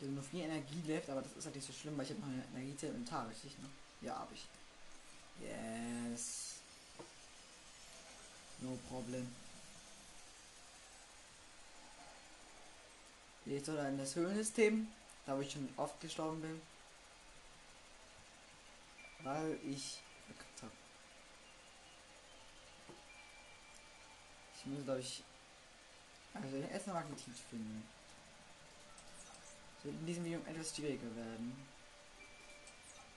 [0.00, 2.10] Ich habe nur 4 Energie left, aber das ist halt nicht so schlimm, weil ich
[2.10, 3.58] habe noch eine Energie im Inventar, richtig?
[3.58, 3.68] Ne?
[4.00, 4.46] Ja, habe ich.
[5.46, 6.54] Yes.
[8.60, 9.30] No problem.
[13.50, 14.86] Jetzt oder in das Höhlensystem,
[15.26, 16.62] da wo ich schon oft gestorben bin.
[19.24, 20.72] Weil ich verkackt habe.
[24.56, 25.24] Ich muss glaube ich.
[26.32, 27.82] Also erstmal Magnetit finden.
[29.82, 31.66] Wird in diesem Video etwas schwieriger werden.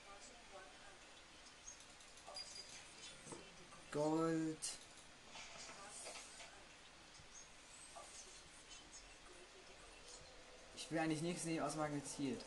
[0.03, 1.77] Passing 100 meters.
[2.25, 3.91] Oxygen efficiency decreased.
[3.91, 4.82] Gold.
[10.93, 12.39] Will eigentlich nichts nehmen aus Magnetit.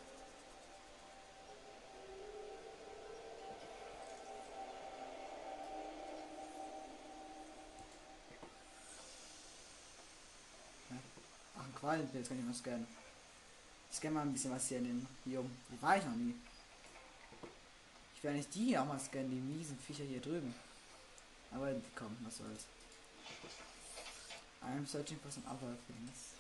[11.87, 12.87] Fallen, jetzt kann ich mal scannen.
[13.91, 15.49] Ich scanne mal ein bisschen was hier in den Biom.
[15.71, 16.35] Die war ich noch nie.
[18.17, 20.53] Ich will eigentlich die hier auch mal scannen, die miesen Viecher hier drüben.
[21.53, 22.67] Aber komm, was soll's.
[24.63, 26.36] I'm searching for some other things.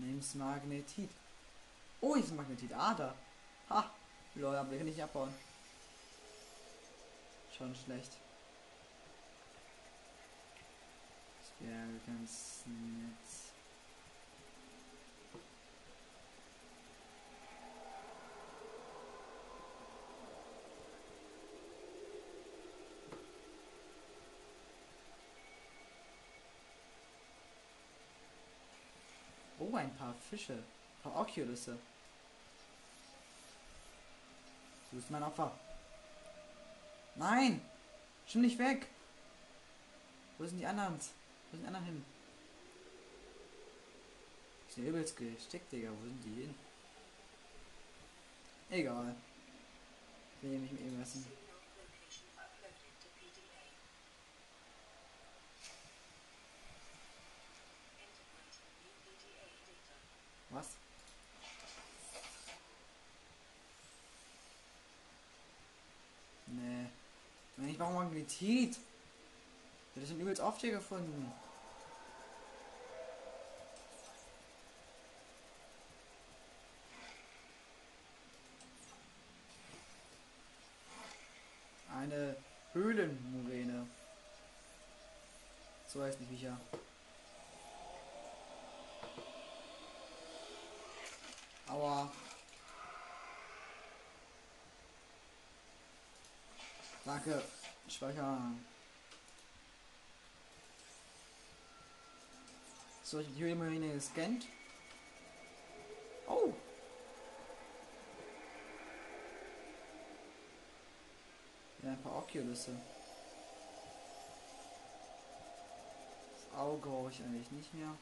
[0.00, 1.10] Name's Magnetit.
[2.00, 2.72] Oh, hier ist ein Magnetit.
[2.72, 3.14] Ah, da.
[3.68, 3.90] Ha.
[4.34, 5.34] Lol, aber den kann ich abbauen.
[7.56, 8.12] Schon schlecht.
[11.38, 13.50] Das wäre ganz nett.
[29.58, 30.54] Oh, ein paar Fische.
[30.54, 31.78] Ein paar Oculusse.
[34.90, 35.52] Du bist mein Opfer.
[37.16, 37.60] Nein!
[38.26, 38.86] Schon nicht weg!
[40.38, 40.94] Wo sind die anderen?
[40.94, 42.04] Wo sind die anderen hin?
[44.68, 45.90] Ich bin übelst gesteckt, Digga.
[45.90, 46.54] Wo sind die hin?
[48.70, 49.14] Egal.
[50.42, 51.12] Ich mit irgendwas.
[51.12, 51.28] Signal
[51.76, 53.62] location uploaded to PDA.
[57.98, 59.96] Integrating new PDA data.
[60.50, 60.68] Was?
[66.46, 66.86] Nee.
[67.80, 68.78] Brauche Magnetit.
[69.94, 71.32] Das sind übelst oft hier gefunden.
[81.96, 82.36] Eine
[82.74, 83.86] Höhlenmuräne.
[85.86, 86.60] So heißt die Viecher.
[91.66, 92.12] Aua.
[97.06, 97.42] Danke.
[97.90, 98.64] Speichern.
[103.02, 104.46] So, ich habe die Höhlenmarine gescannt.
[106.28, 106.52] Oh.
[111.82, 112.80] Ja, ein paar Oculusse.
[116.32, 117.96] Das Auge brauche ich eigentlich nicht mehr.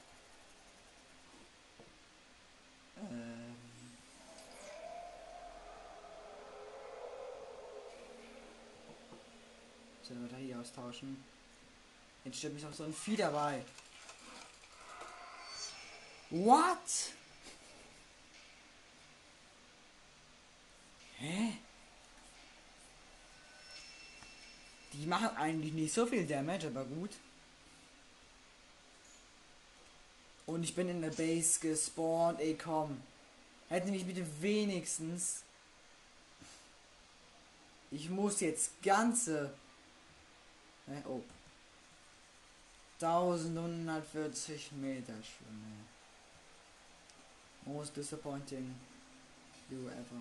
[3.11, 3.57] Ähm.
[10.03, 11.23] So, die Batterie austauschen.
[12.25, 13.63] Jetzt steht mich noch so ein Vieh dabei.
[16.31, 17.13] What?
[21.19, 21.53] Hä?
[24.93, 27.11] Die machen eigentlich nicht so viel Damage, aber gut.
[30.47, 33.01] Und ich bin in der Base gespawnt, ey komm.
[33.69, 35.43] Hätten mich bitte wenigstens.
[37.91, 39.53] Ich muss jetzt ganze.
[40.89, 41.03] Hä?
[41.07, 41.23] Oh.
[43.01, 45.87] 1140 Meter schwimmen.
[47.65, 48.75] Most disappointing
[49.71, 50.21] you ever.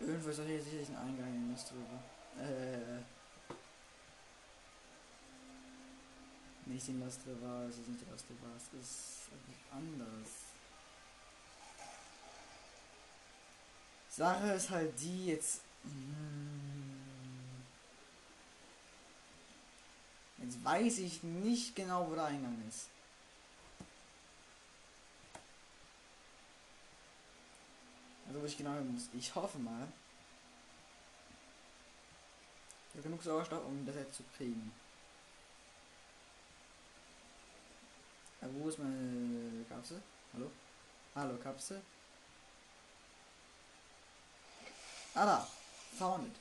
[0.00, 2.02] Irgendwo ist hier sicherlich ein Eingang in das drüber.
[2.38, 3.02] Äh.
[6.66, 9.30] Nicht in Lost River, es ist nicht Lost River, es ist
[9.70, 10.47] anders.
[14.18, 15.60] Sache ist halt die jetzt.
[15.84, 16.88] mm,
[20.42, 22.88] Jetzt weiß ich nicht genau, wo der Eingang ist.
[28.26, 29.08] Also wo ich genau hin muss.
[29.16, 29.86] Ich hoffe mal.
[32.94, 34.72] Ich genug Sauerstoff, um das jetzt zu kriegen.
[38.40, 40.02] Aber wo ist meine Kapsel?
[40.34, 40.50] Hallo?
[41.14, 41.80] Hallo, Kapsel?
[45.14, 45.48] Ah da!
[45.98, 46.36] Found it.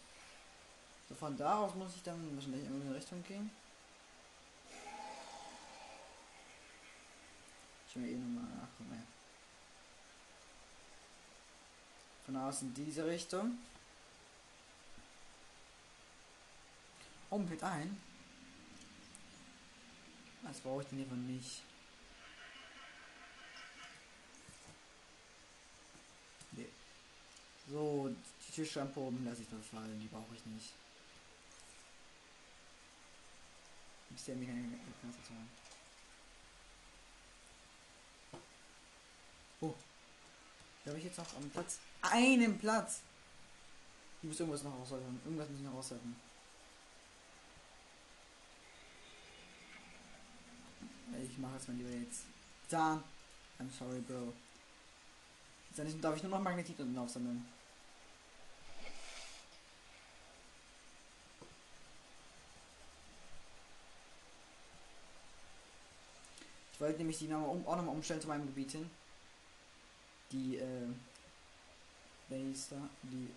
[1.10, 3.50] So von da aus muss ich dann wahrscheinlich in irgendeine Richtung gehen.
[7.88, 8.92] Ich will eh nochmal nachgucken.
[8.92, 9.04] Ja.
[12.26, 13.58] Von aus in diese Richtung.
[17.30, 18.02] Um mit ein.
[20.44, 21.62] Das brauche ich denn lieber nicht.
[26.52, 26.70] Nee.
[27.70, 28.16] So,
[28.58, 30.74] Tischlampe oben lasse ich das fallen, die brauche ich nicht.
[34.10, 35.22] Bisher mir keine Zeit.
[39.62, 39.76] Oh.
[40.84, 41.78] Da habe ich jetzt noch am Platz.
[42.02, 43.02] Einen Platz!
[44.24, 45.22] Ich muss irgendwas noch aushalten.
[45.24, 46.16] Irgendwas muss ich noch aushalten.
[51.22, 52.24] Ich mache es mal lieber jetzt.
[52.70, 53.04] Da.
[53.60, 54.34] I'm sorry, Bro.
[55.76, 57.46] Jetzt darf ich nur noch Magnetit unten aufsammeln.
[66.78, 68.88] Ich wollte nämlich die nochmal um, auch nochmal umstellen zu meinem Gebiet hin.
[70.32, 70.88] Die, äh,
[72.30, 73.34] Base da, die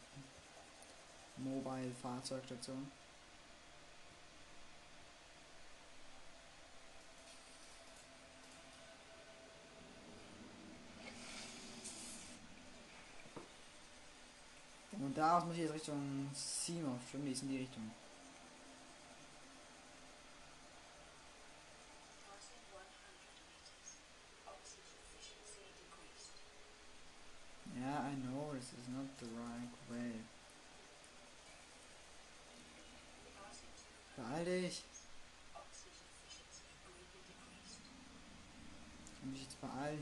[1.38, 2.86] Mobile Fahrzeugstation.
[14.92, 17.90] Und daraus muss ich jetzt Richtung Simo schwimmen, die ist in die Richtung.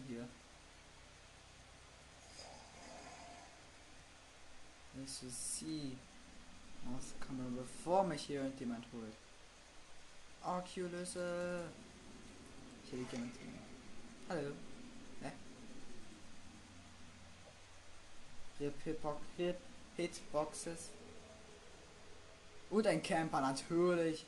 [0.08, 0.28] Hier.
[4.94, 5.96] Just see.
[6.96, 9.14] Auskommen, bevor mich hier irgendjemand holt.
[10.42, 11.16] Oculus.
[12.84, 13.58] Ich hätte gerne sehen.
[14.28, 14.52] Hallo.
[15.20, 15.32] Ne?
[18.60, 19.56] Rip Hitbox, Hit,
[19.96, 20.90] Hitboxes.
[22.70, 24.24] Und ein Camper natürlich.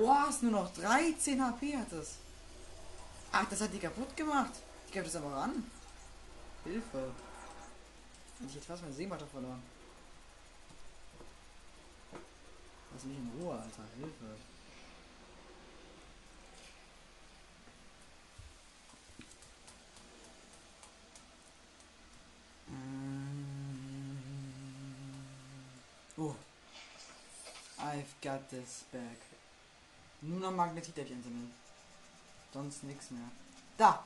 [0.00, 0.42] Was?
[0.42, 2.16] Nur noch 13 HP hat es.
[3.32, 4.52] Ach, das hat die kaputt gemacht.
[4.86, 5.64] Ich gebe das aber ran.
[6.64, 7.12] Hilfe.
[8.38, 9.62] Hätte ich jetzt fast mein Sehmatter verloren.
[12.94, 13.82] Lass mich in Ruhe, Alter.
[13.98, 14.36] Hilfe.
[22.68, 23.08] Mm.
[26.16, 26.34] Oh.
[27.80, 29.37] I've got this back.
[30.20, 31.54] Nur noch Magnetithäppchen sammeln.
[32.52, 33.28] Sonst nichts mehr.
[33.76, 34.04] Da!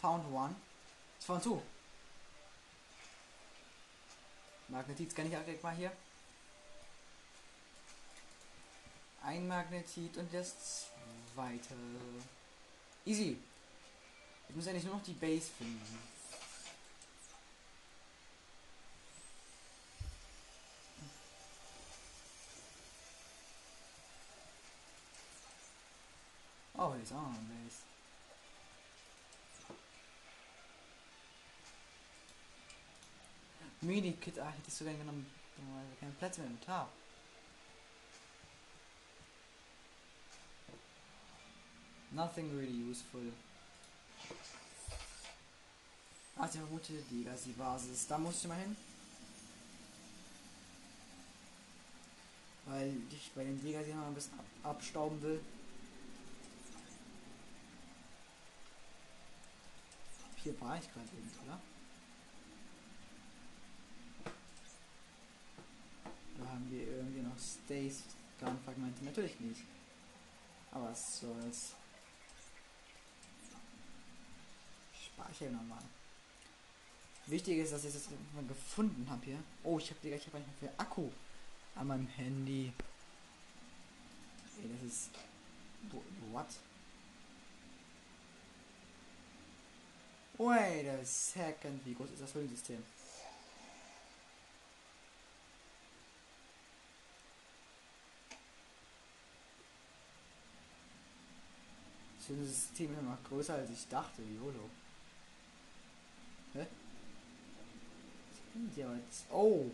[0.00, 0.54] Found one.
[1.18, 1.62] Es found zu.
[4.68, 5.92] Magnetit kann ich auch direkt mal hier.
[9.22, 10.88] Ein Magnetit und das
[11.34, 11.74] zweite.
[13.04, 13.38] Easy.
[14.48, 15.98] Ich muss eigentlich nur noch die Base finden.
[27.02, 27.82] He's on base.
[33.80, 35.26] Mini-Kit, ah, hätte ich sogar genommen.
[35.56, 36.88] Dummerweise keinen Platz mehr im Tar.
[42.12, 43.32] Nothing really useful.
[46.36, 48.06] Ach, die Route, die das ist die Basis.
[48.06, 48.76] Da muss ich mal hin.
[52.66, 55.40] Weil ich bei den hier noch ein bisschen ab abstauben will.
[60.42, 61.60] Hier war ich gerade eben, oder?
[66.38, 68.02] Da haben wir irgendwie noch Stays
[68.40, 69.04] Gun-Fragmente.
[69.04, 69.62] Natürlich nicht.
[70.72, 71.74] Aber was soll's.
[74.92, 75.82] Speichere nochmal.
[77.26, 78.08] Wichtig ist, dass ich das
[78.48, 79.38] gefunden habe hier.
[79.62, 81.08] Oh, ich habe Digga, ich habe nicht mehr viel Akku
[81.76, 82.72] an meinem Handy.
[84.60, 85.10] Ey, das ist.
[86.32, 86.48] What?
[90.42, 91.80] Wait a second.
[91.84, 92.82] Wie groß ist das Höhlensystem?
[102.18, 104.68] Das Höhlensystem ist noch größer als ich dachte, YOLO.
[106.54, 106.66] Hä?
[108.54, 109.24] Was aber jetzt?
[109.30, 109.70] Oh!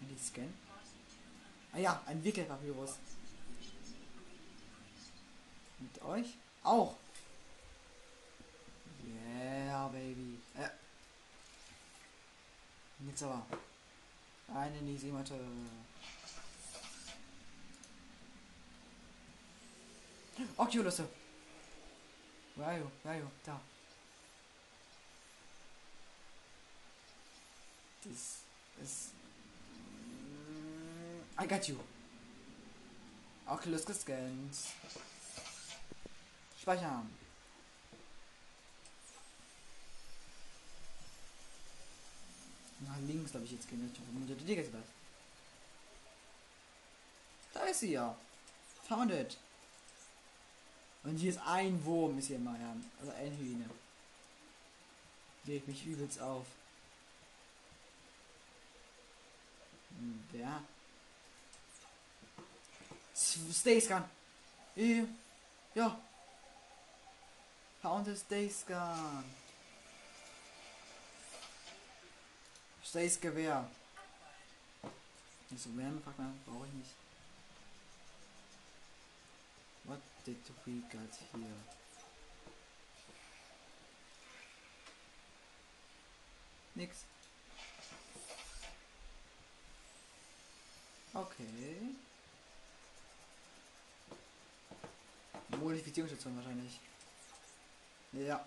[0.00, 0.52] Die Scan?
[1.72, 2.98] Ah ja, ein Wickelpapyrus.
[5.80, 6.36] Mit euch?
[6.62, 6.96] Auch.
[9.04, 10.38] Yeah, baby.
[10.56, 10.68] Äh.
[13.06, 13.44] Jetzt aber.
[14.54, 15.34] Eine in die Seematte.
[20.56, 21.02] Oculus.
[22.56, 22.90] Where are you?
[23.02, 23.30] Where are you?
[23.44, 23.60] Da.
[28.02, 28.40] This
[28.82, 29.10] is...
[31.38, 31.76] I got you.
[33.46, 34.56] Oculus gescannt.
[36.60, 37.10] Speichern.
[42.80, 43.90] Nach links, glaube ich, jetzt gehen.
[43.92, 44.82] Ich hoffe, das.
[47.52, 48.16] Da ist sie ja.
[48.88, 49.36] Found it.
[51.02, 52.76] Und hier ist ein Wurm, ist hier mal, ja.
[53.00, 53.70] Also ein Hühner.
[55.44, 56.46] Legt mich übelst auf.
[59.98, 60.62] Hm, Wer?
[63.14, 64.04] Stay Scan.
[65.74, 65.98] Ja.
[67.82, 69.24] Found a Stay Scan.
[72.84, 73.66] Stays Gewehr.
[75.48, 76.94] Nicht so Wärmefaktor brauche ich nicht.
[79.84, 81.46] What did we got here?
[86.74, 87.04] Nix.
[91.14, 91.94] Okay.
[95.58, 96.78] Modifizierungsstation wahrscheinlich.
[98.12, 98.46] Ja.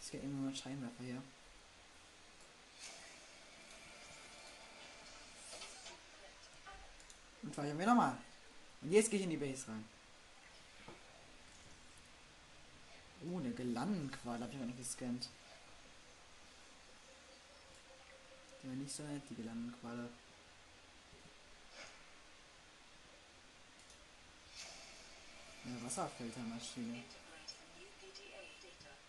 [0.00, 1.22] Es geht immer mal Scheinwerfer hier.
[7.42, 8.16] Und speichern wir nochmal.
[8.82, 9.84] Und jetzt gehe ich in die Base rein.
[13.30, 15.28] Oh, eine Gelandenqual habe ich noch nicht gescannt.
[18.62, 20.08] Die war nicht so nett, die Gelandenqual.
[25.68, 27.04] Eine Wasserfiltermaschine.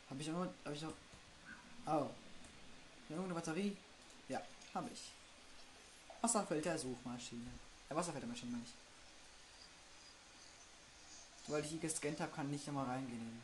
[0.09, 0.93] Habe ich irgendwo, habe ich noch,
[1.87, 2.09] oh.
[3.07, 3.77] Irgendeine Batterie?
[4.27, 4.41] Ja,
[4.73, 5.11] habe ich.
[6.21, 7.49] Wasserfilter-Suchmaschine.
[7.89, 8.73] Äh, Wasserfiltermaschine meine ich.
[11.47, 13.41] Weil ich die gescannt habe, kann nicht nochmal reingehen.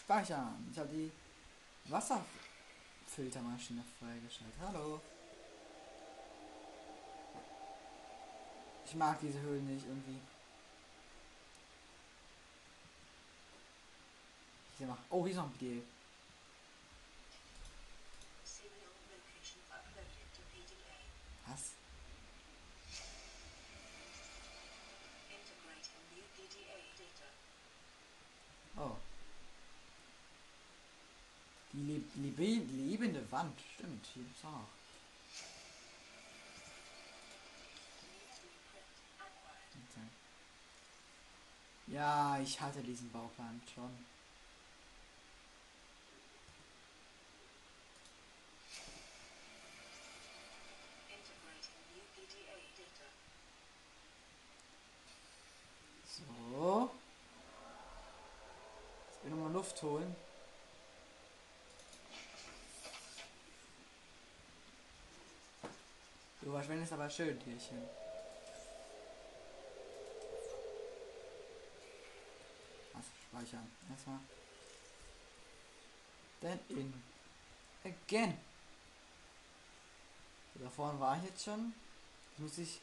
[0.00, 0.66] Speichern.
[0.72, 1.12] Ich habe die
[3.08, 4.60] Wasserfiltermaschine freigeschaltet.
[4.60, 5.00] Hallo.
[8.84, 10.20] Ich mag diese Höhlen nicht irgendwie.
[14.76, 14.98] Hier mach.
[15.10, 15.82] Oh, hier ist noch ein PDA.
[18.44, 20.98] Serial location uploaded to PDA.
[21.46, 21.72] Was?
[25.32, 27.28] Integrating new PDA data.
[28.76, 28.96] Oh.
[31.78, 33.56] Die leb lebe lebende Wand.
[33.76, 34.66] Stimmt, hier ist auch.
[41.86, 43.96] Ja, ich hatte diesen Bauplan schon.
[56.04, 56.90] So.
[59.06, 60.27] Jetzt will ich nochmal Luft holen.
[66.58, 67.78] Verschwendest aber schön, Tierchen.
[72.92, 73.04] Was?
[73.28, 73.70] Speichern.
[73.88, 74.18] Erstmal.
[76.40, 77.02] Then in.
[77.84, 78.36] Again.
[80.54, 81.72] Da vorne war ich jetzt schon.
[82.30, 82.80] Jetzt muss ich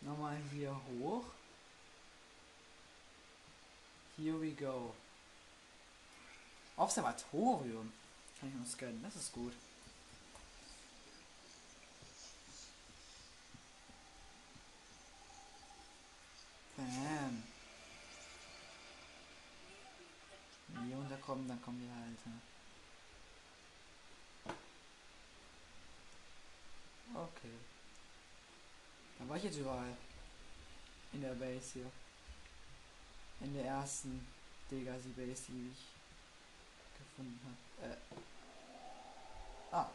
[0.00, 1.24] nochmal hier hoch.
[4.16, 4.94] Here we go.
[6.76, 7.92] Observatorium.
[8.38, 9.54] Kann ich noch scannen, das ist gut.
[16.84, 17.42] Bam.
[20.68, 22.18] Wenn die runterkommen, dann kommen die halt.
[27.14, 27.54] Okay.
[29.18, 29.96] Da war ich jetzt überall.
[31.12, 31.90] In der Base hier.
[33.40, 34.26] In der ersten
[34.70, 35.86] Legacy Base, die ich
[36.98, 37.92] gefunden habe.
[37.92, 37.96] Äh.
[39.70, 39.90] Ah.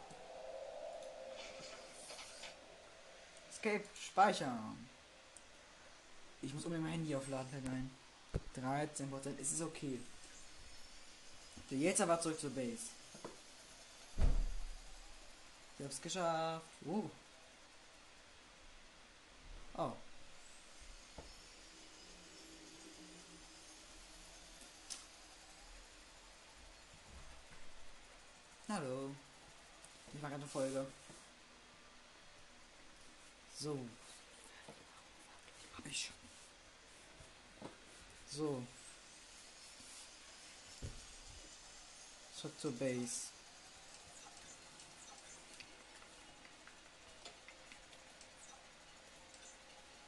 [3.50, 4.89] Escape speichern.
[6.42, 7.90] Ich muss unbedingt mein Handy aufladen, ein.
[8.56, 9.98] 13%, es ist okay.
[11.68, 12.88] So, jetzt aber zurück zur Base.
[15.78, 16.64] Ich hab's geschafft.
[16.84, 17.08] Uh.
[19.76, 19.92] Oh.
[28.68, 29.10] Hallo.
[30.14, 30.86] Ich mache eine Folge.
[33.58, 33.78] So.
[35.84, 36.10] Ich.
[38.30, 38.62] So.
[42.36, 43.28] Zurück zur Base.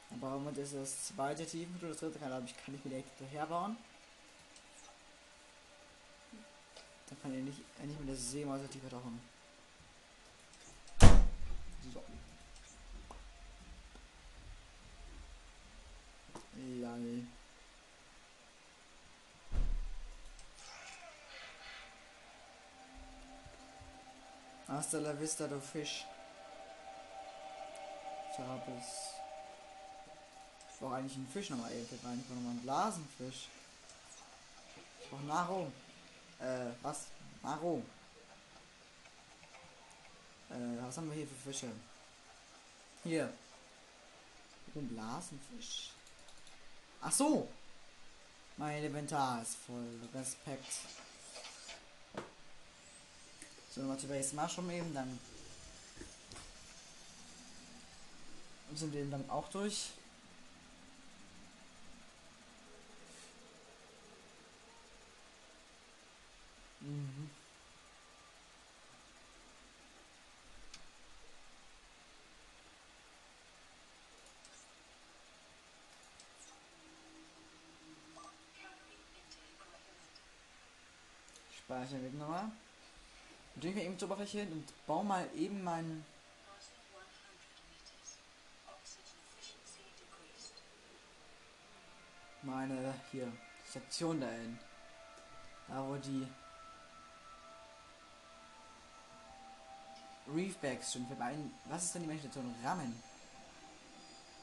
[0.09, 3.75] Aber Moment ist das zweite Tiefenflur, das dritte kann, ich, kann ich mir direkt herbauen.
[7.09, 9.21] Dann kann ich nicht, nicht mit der Seemaus tiefer tauchen.
[11.93, 12.03] So.
[16.81, 17.27] Lall.
[24.73, 26.03] Hasta la vista, du Fisch.
[28.31, 29.13] Ich habe es.
[30.71, 31.83] Ich brauche eigentlich einen Fisch nochmal eben.
[31.83, 33.49] Ich brauche nochmal einen Blasenfisch.
[34.99, 35.71] Ich brauche Nahrung.
[36.39, 37.05] Äh, was?
[37.43, 37.85] Nahrung.
[40.49, 41.71] Äh, was haben wir hier für Fische?
[43.03, 43.31] Hier.
[44.73, 45.91] Ein Blasenfisch.
[46.99, 47.47] Ach so.
[48.57, 49.99] Mein Inventar ist voll.
[50.15, 50.73] Respekt.
[53.73, 55.19] So, zu Base Mushroom eben, dann
[58.75, 59.89] sind wir dann auch durch.
[66.81, 67.31] Mhm.
[81.57, 82.51] Speichern wir nochmal.
[83.63, 86.05] Drehen wir eben zur Oberfläche hin und bauen mal eben meinen.
[86.45, 88.17] Passing 100 meters.
[88.67, 90.61] Oxygen efficiency decreased.
[92.41, 93.31] meine hier
[93.71, 94.59] Sektion da hin.
[95.69, 96.27] Da wo die
[100.27, 101.07] Reefbacks sind.
[101.07, 102.53] Wir beiden, was ist denn die Menschenstation?
[102.65, 103.01] Rammen.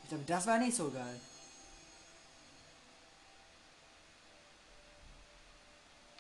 [0.02, 1.20] Ich glaube, das war nicht so geil.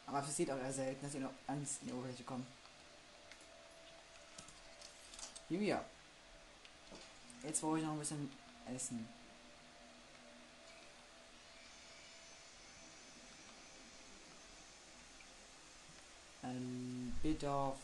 [0.06, 2.59] Aber es passiert auch eher selten, dass sie noch ans in die Oberfläche kommen.
[5.58, 5.84] Wir.
[7.42, 8.30] Jetzt brauche ich noch ein bisschen
[8.72, 9.08] Essen.
[16.42, 17.76] a bit of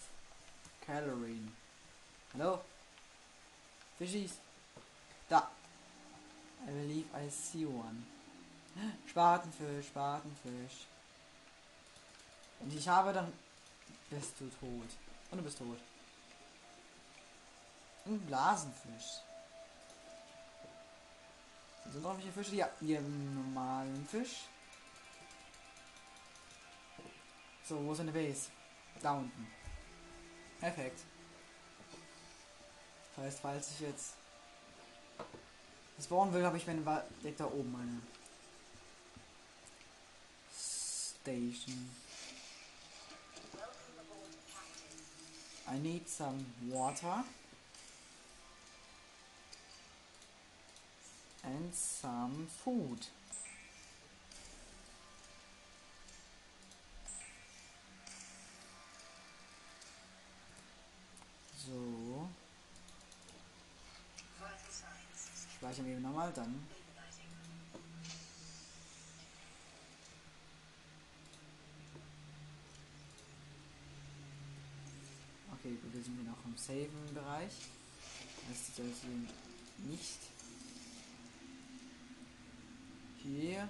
[0.86, 1.48] calorie.
[2.32, 2.60] Hello?
[3.98, 4.38] Fishies?
[5.28, 5.48] Da.
[6.66, 8.04] I believe I see one.
[9.06, 10.86] Spatenfisch, Spatenfisch.
[12.60, 13.32] Und ich habe dann...
[14.10, 14.88] Bist du tot.
[15.30, 15.78] Und du bist tot.
[18.06, 19.20] Ein Blasenfisch.
[21.90, 22.56] Sind noch welche Fische?
[22.56, 24.44] Ja, hier normalen Fisch.
[27.68, 28.48] So, wo ist eine Base?
[29.02, 29.46] Da unten.
[30.60, 31.00] Perfekt.
[33.16, 34.14] Das heißt, falls ich jetzt
[35.96, 38.00] das bauen will, habe ich meine Wa- direkt da oben meine
[40.54, 41.90] Station.
[45.68, 47.24] I need some water
[51.46, 53.06] and some food.
[61.56, 62.28] So,
[65.56, 66.66] speichern wir eben nochmal, dann.
[75.54, 77.52] Okay, gut, wir sind hier noch im Saven-Bereich.
[78.48, 78.84] Das ist hier
[79.88, 80.35] nicht.
[83.26, 83.68] Hier.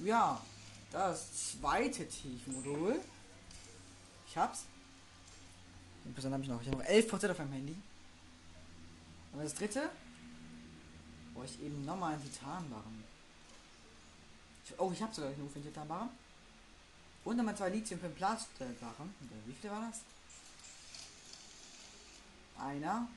[0.00, 0.40] Ja,
[0.90, 3.00] das zweite Tiefmodul.
[4.28, 4.64] Ich hab's.
[6.04, 6.60] Den Prozent habe ich noch.
[6.60, 7.76] Ich habe noch 11% auf meinem Handy.
[9.32, 9.88] Und das dritte.
[11.34, 13.04] Brauche ich eben nochmal einen Titanbarren.
[14.78, 16.08] Oh, ich habe sogar genug für einen Titanbarren.
[17.24, 19.14] Und nochmal zwei Lithium für den Plastikbarren.
[19.46, 20.00] Wie viel war das?
[22.58, 23.08] Einer.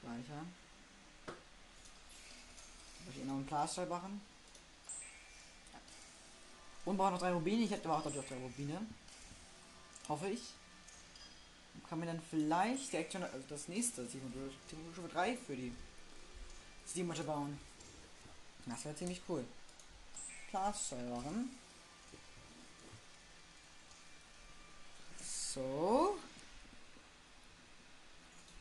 [0.00, 0.61] Speichern.
[3.04, 4.20] Soll ich noch einen Glasstahl machen?
[6.84, 7.62] Und brauche noch drei Rubine.
[7.62, 8.84] Ich hätte aber auch auch drei Rubine.
[10.08, 10.40] Hoffe ich.
[11.88, 15.72] Kann mir dann vielleicht direkt schon also das nächste Stufe 3 für die
[16.88, 17.58] Steam-Masche bauen.
[18.66, 19.44] Das wäre ziemlich cool.
[20.50, 21.50] Glasstahl machen.
[25.20, 26.18] So.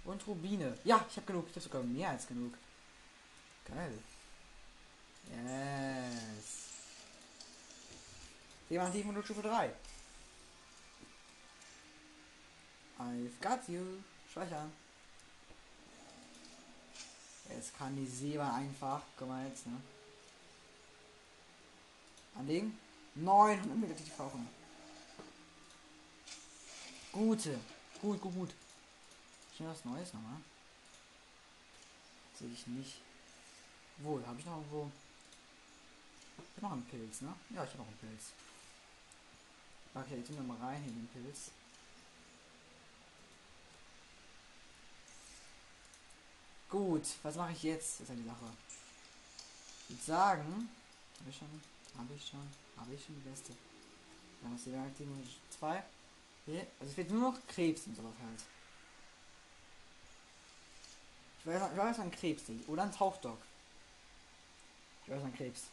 [0.04, 0.78] Und Rubine.
[0.84, 1.46] Ja, ich habe genug.
[1.50, 2.54] Ich habe sogar mehr als genug.
[3.66, 3.98] Geil.
[5.30, 6.70] Yes.
[8.70, 9.74] Wir machen die Stufe 3.
[13.00, 13.82] I've got you.
[14.30, 14.72] Speichern.
[17.50, 19.02] Jetzt kann die Seba einfach.
[19.18, 19.82] Guck mal jetzt, ne?
[22.36, 22.78] Anlegen.
[23.16, 24.48] 900 Meter tief tauchen.
[27.12, 27.60] Gute.
[28.02, 28.50] Gut, gut, gut.
[29.62, 30.38] Nehme was Neues nochmal.
[32.40, 33.02] Sehe ich nicht.
[34.00, 34.92] Wohl, habe ich noch irgendwo.
[36.44, 37.34] Ich habe noch einen Pilz, ne?
[37.50, 38.32] Ja, ich habe noch einen Pilz.
[39.94, 41.52] Okay, jetzt tun wir mal rein in den Pilz.
[46.70, 48.00] Gut, was mache ich jetzt?
[48.00, 48.46] Ist ja die Sache.
[49.90, 50.70] Ich würde sagen,
[51.20, 51.62] habe ich schon,
[51.98, 53.54] habe ich schon, habe ich schon die beste.
[54.42, 55.12] Dann ist die Werkzeuge
[55.60, 55.84] 2.
[56.48, 58.42] Okay, also es fehlt nur noch Krebs und sowas halt.
[61.40, 62.44] Ich weiß, ich weiß ein Krebs.
[62.68, 63.38] Oder ein Tauchdog.
[65.04, 65.64] Ich weiß ein Krebs.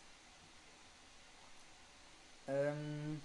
[2.48, 3.20] Ähm.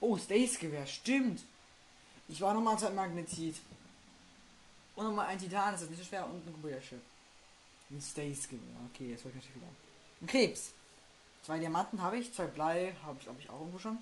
[0.00, 1.42] Oh, Stays Gewehr, stimmt.
[2.28, 3.56] Ich war nochmal ein Magnetit.
[4.96, 6.26] Und nochmal ein Titan, das ist nicht so schwer.
[6.26, 7.00] Und ein Computerchip.
[7.90, 8.48] Ein Stays
[8.92, 9.72] Okay, jetzt wollte ich natürlich wieder.
[10.20, 10.72] Ein Krebs.
[11.42, 13.98] Zwei Diamanten habe ich, zwei Blei habe ich glaube ich auch irgendwo schon.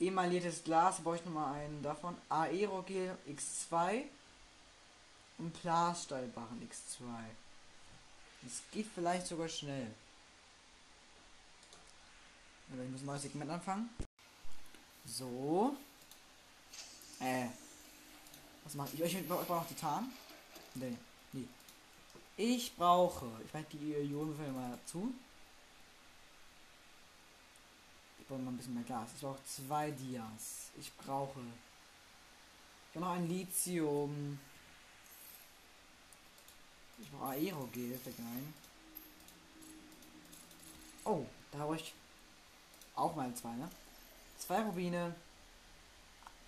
[0.00, 2.16] Emailliertes Glas, brauche ich nochmal einen davon.
[2.28, 4.02] Aerogel X2
[5.38, 7.04] und Plasstahlbarren X2.
[8.42, 9.86] Das geht vielleicht sogar schnell.
[12.68, 13.90] Ich muss ein neues Segment anfangen.
[15.04, 15.76] So.
[17.20, 17.46] Äh.
[18.64, 19.00] Was mache ich?
[19.00, 20.10] Ich brauche noch Titan.
[20.74, 20.96] Nee.
[21.32, 21.48] Nee.
[22.36, 23.30] Ich brauche.
[23.44, 25.12] Ich werde die Ionen mal zu.
[28.18, 29.10] Ich brauche mal ein bisschen mehr Gas.
[29.14, 30.70] Ich brauche zwei Dias.
[30.78, 31.40] Ich brauche.
[31.40, 34.38] Ich brauche noch ein Lithium.
[36.98, 38.24] Ich brauche Aerogel, fällt mir.
[41.04, 41.92] Oh, da habe ich
[42.94, 43.68] auch mal zwei, ne?
[44.38, 45.14] Zwei Rubine.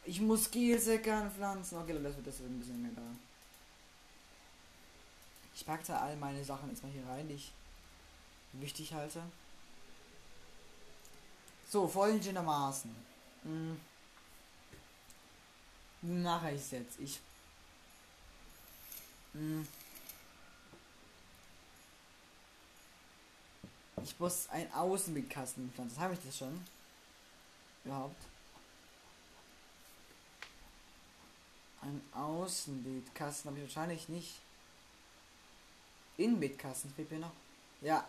[0.04, 1.78] Ich muss Gelsäcke anpflanzen.
[1.78, 3.02] Okay, das wird das wird ein bisschen mehr da.
[5.54, 7.50] Ich packe all meine Sachen jetzt mal hier rein, die ich
[8.52, 9.22] wichtig halte.
[11.68, 12.94] So, folgendermaßen.
[13.42, 13.80] Hm.
[16.02, 17.00] Mache ich jetzt?
[17.00, 17.20] Ich.
[19.32, 19.66] Hm.
[24.06, 25.98] Ich muss ein Außenbildkasten pflanzen.
[25.98, 26.64] Habe ich das schon?
[27.84, 28.22] Überhaupt?
[31.82, 34.36] Ein Außenbildkasten habe ich wahrscheinlich nicht.
[36.18, 37.32] Innenbildkasten fehlt mir noch.
[37.80, 38.06] Ja.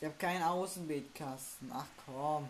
[0.00, 1.70] Ich habe keinen Außenbildkasten.
[1.72, 2.48] Ach komm.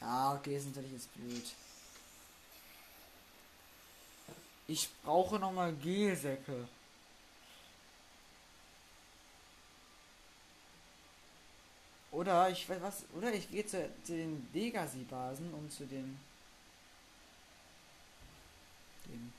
[0.00, 1.54] Ja, okay, ist natürlich jetzt blöd.
[4.68, 6.68] Ich brauche nochmal Gelsäcke.
[12.14, 16.16] Oder ich was, oder ich gehe zu, zu den Degasi-Basen und zu den,
[19.06, 19.32] den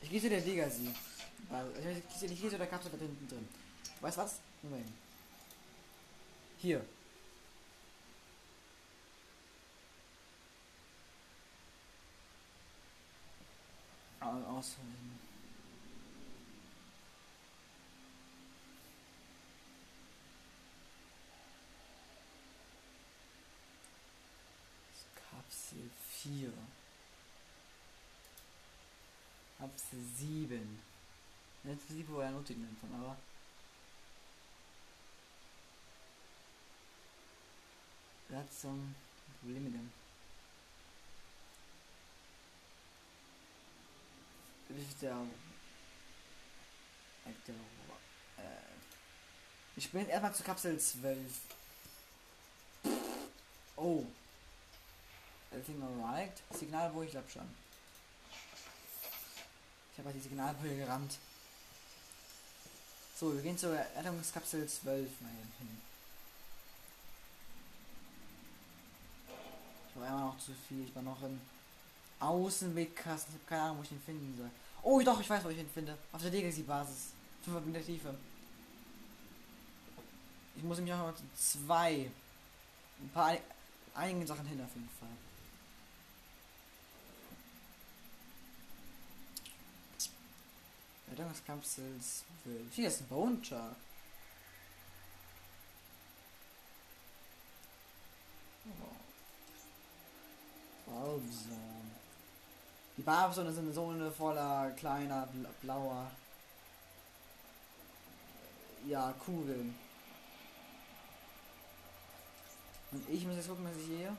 [0.00, 0.88] ich gehe zu der Degasi.
[0.88, 3.48] Ich gehe nicht zu der Kapsel da hinten drin.
[4.00, 4.38] Weißt was?
[4.62, 4.88] Moment.
[6.58, 6.84] Hier.
[14.20, 14.54] Ausholen.
[14.54, 15.13] Kapsel
[26.24, 26.50] 4.
[29.58, 30.82] Kapsel 7.
[31.64, 33.16] Jetzt sie wohl ein Notizen von, aber.
[38.30, 38.94] Das zum
[39.40, 39.92] Problem mit dem.
[44.78, 45.26] ist der.
[47.46, 48.48] der äh,
[49.76, 51.40] ich bin erstmal zur Kapsel 12.
[53.76, 54.06] Oh.
[55.54, 56.32] Everything alright?
[56.50, 57.48] Signal, wo ich glaube schon.
[59.92, 61.16] Ich habe halt die Signalbrille gerammt.
[63.14, 65.78] So, wir gehen zur Erdungskapsel 12 mal hin.
[69.88, 70.84] Ich war immer noch zu viel.
[70.84, 71.40] Ich war noch im
[72.18, 73.34] Außenwegkasten.
[73.34, 74.50] Ich habe keine Ahnung, wo ich den finden soll.
[74.82, 75.96] Oh, doch, ich weiß, wo ich ihn finde.
[76.10, 77.12] Auf der Legacy-Basis.
[77.44, 78.12] 5 Meter Tiefe.
[80.56, 82.10] Ich muss mich auch noch zwei.
[83.00, 83.36] Ein paar
[83.94, 85.08] einige Sachen hin auf jeden Fall.
[91.14, 92.00] Rettungskapsel
[92.42, 92.74] 12.
[92.74, 93.76] Hier ist ein Bone Shark.
[100.90, 101.20] Oh.
[102.96, 105.28] Die Barbsonne sind eine Zone voller kleiner
[105.60, 106.10] blauer
[108.86, 109.78] ja, Kugeln.
[112.90, 114.16] Und ich muss jetzt gucken, was ich hier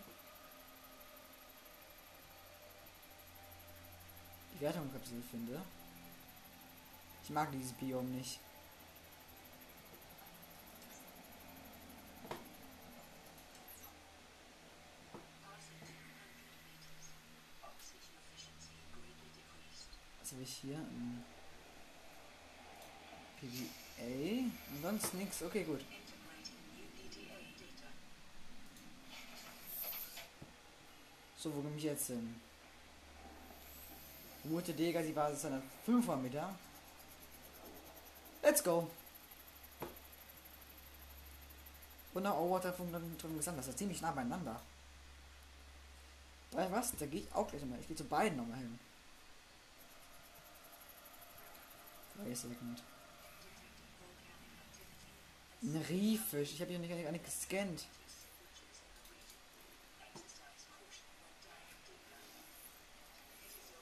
[4.53, 5.61] die Wertungskapsel finde.
[7.25, 8.39] Ich mag dieses Biom nicht.
[20.21, 20.79] Was habe ich hier?
[23.39, 24.45] PDA?
[24.75, 25.41] Und sonst nichts.
[25.41, 25.81] Okay, gut.
[31.37, 32.39] So, wo bin ich jetzt hin?
[34.47, 36.55] Route Dega, die Basis an 500 Meter.
[38.45, 38.87] Let's go.
[42.13, 44.61] Und nach Overwater von drin gesagt, das ist ziemlich nah beieinander.
[46.51, 46.95] Weißt was?
[46.95, 47.79] Da gehe ich auch gleich nochmal.
[47.79, 48.79] Ich gehe zu beiden nochmal hin.
[52.33, 52.83] Second.
[55.63, 56.53] Ein Riefisch.
[56.53, 57.87] Ich habe hier nicht, nicht, nicht gescannt.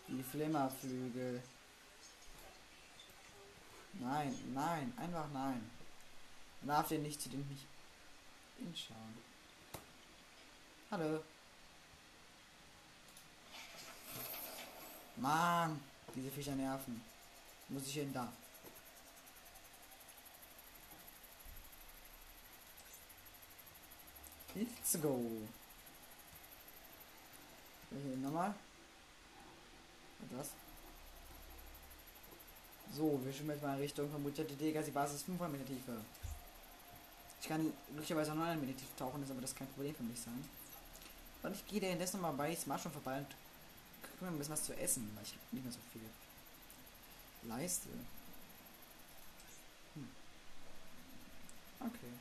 [0.07, 1.43] Die Flimmerflügel.
[3.94, 5.70] Nein, nein, einfach nein.
[6.62, 7.66] Man darf den nicht zu dem nicht
[8.58, 9.18] hinschauen.
[10.91, 11.24] Hallo.
[15.18, 15.82] Mann,
[16.16, 17.02] diese Viecher nerven.
[17.70, 18.32] Muss ich hin da.
[24.56, 25.48] Let's go.
[28.22, 28.54] Nochmal.
[30.30, 30.52] Das.
[32.96, 35.94] So, wir schwimmen jetzt mal in Richtung vermutete die Basis 500 Meter Tiefe.
[37.41, 40.20] Ich kann glücklicherweise auch 900 Meter Tiefe tauchen, ist aber das kein Problem für mich
[40.20, 40.48] sein.
[41.41, 43.28] Und ich gehe währenddessen nochmal bei Smart schon vorbei und
[44.04, 46.02] gucke mir ein bisschen was zu essen, weil ich habe nicht mehr so viel.
[47.50, 47.89] Leiste.
[49.96, 50.08] Hm.
[51.80, 52.14] Okay.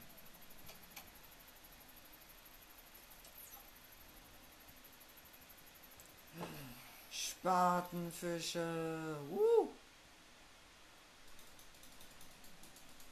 [7.11, 9.17] Spatenfische.
[9.31, 9.69] Uh.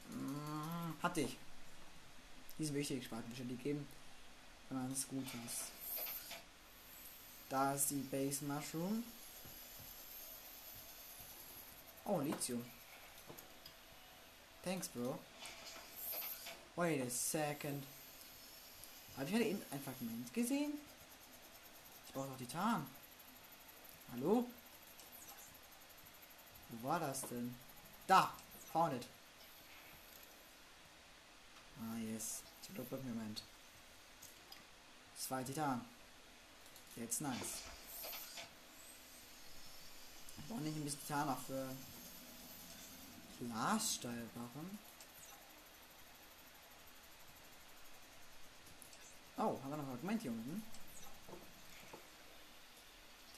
[1.01, 1.37] hatte ich.
[2.57, 3.09] Die sind wichtig.
[3.09, 3.87] Die geben
[4.69, 5.71] ganz Gutes.
[7.49, 9.03] Da ist die Base Mushroom.
[12.05, 12.63] Oh, Lithium.
[14.63, 15.17] Thanks, bro.
[16.75, 17.83] Wait a second.
[19.17, 20.73] Habe ich heute eben ein Fragment gesehen?
[22.07, 22.85] Ich brauche doch Titan.
[24.13, 24.45] Hallo?
[26.69, 27.53] Wo war das denn?
[28.07, 28.33] Da!
[28.71, 29.05] Found it.
[31.81, 32.43] Ah, yes.
[32.63, 33.43] Ich glaube, Moment.
[35.17, 35.81] Zwei Titan.
[36.95, 37.63] Jetzt nice.
[40.37, 41.69] Ich brauche nicht ein bisschen Titan noch für
[43.39, 44.79] Glassteilbarren.
[49.37, 50.63] Oh, haben wir noch ein Fragment hier unten?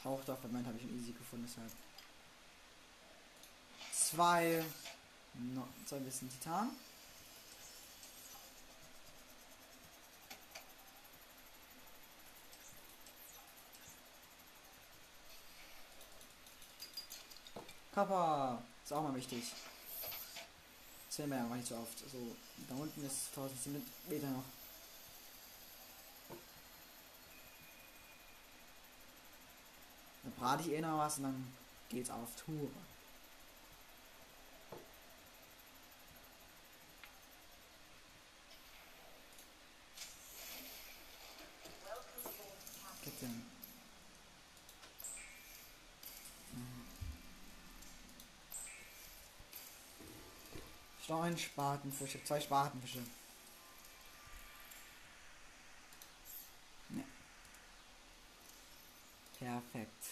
[0.01, 1.71] Taucht auf, Fragment habe ich ein easy gefunden, deshalb.
[3.93, 4.65] Zwei.
[5.33, 6.71] No, zwei bisschen Titan.
[17.93, 18.61] Kappa.
[18.83, 19.43] Ist auch mal wichtig.
[21.07, 21.99] Das sehen wir ja nicht so oft.
[21.99, 22.35] So,
[22.67, 24.43] da unten ist 1000 Meter noch.
[30.23, 31.53] Dann brate ich eh noch was und dann
[31.89, 32.69] geht's auf Tour.
[51.23, 53.01] Neun Spatenfische, zwei Spatenfische.
[56.89, 57.05] Ne.
[59.39, 60.03] Perfekt.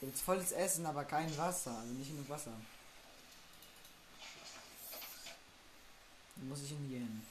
[0.00, 2.52] Jetzt volles Essen, aber kein Wasser, also nicht genug Wasser.
[6.36, 7.26] Dann muss ich in hier hin.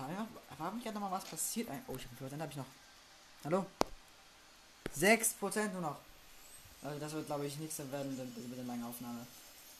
[0.00, 1.68] Habe frage mich ja noch mal, was passiert.
[1.86, 2.66] Oh, ich habe dann habe ich noch.
[3.44, 3.66] Hallo?
[4.96, 5.96] 6% nur noch.
[6.82, 9.26] Also das wird glaube ich nichts werden mit der langen Aufnahme.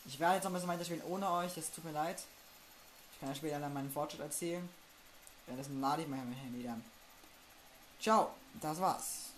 [0.06, 2.22] Ich werde jetzt noch ein bisschen weiterspielen ohne euch, das tut mir leid.
[3.12, 4.68] Ich kann ja später dann meinen Fortschritt erzählen.
[5.46, 6.84] Ja, das lade ich mein Handy dann.
[8.00, 9.30] Ciao, das war's.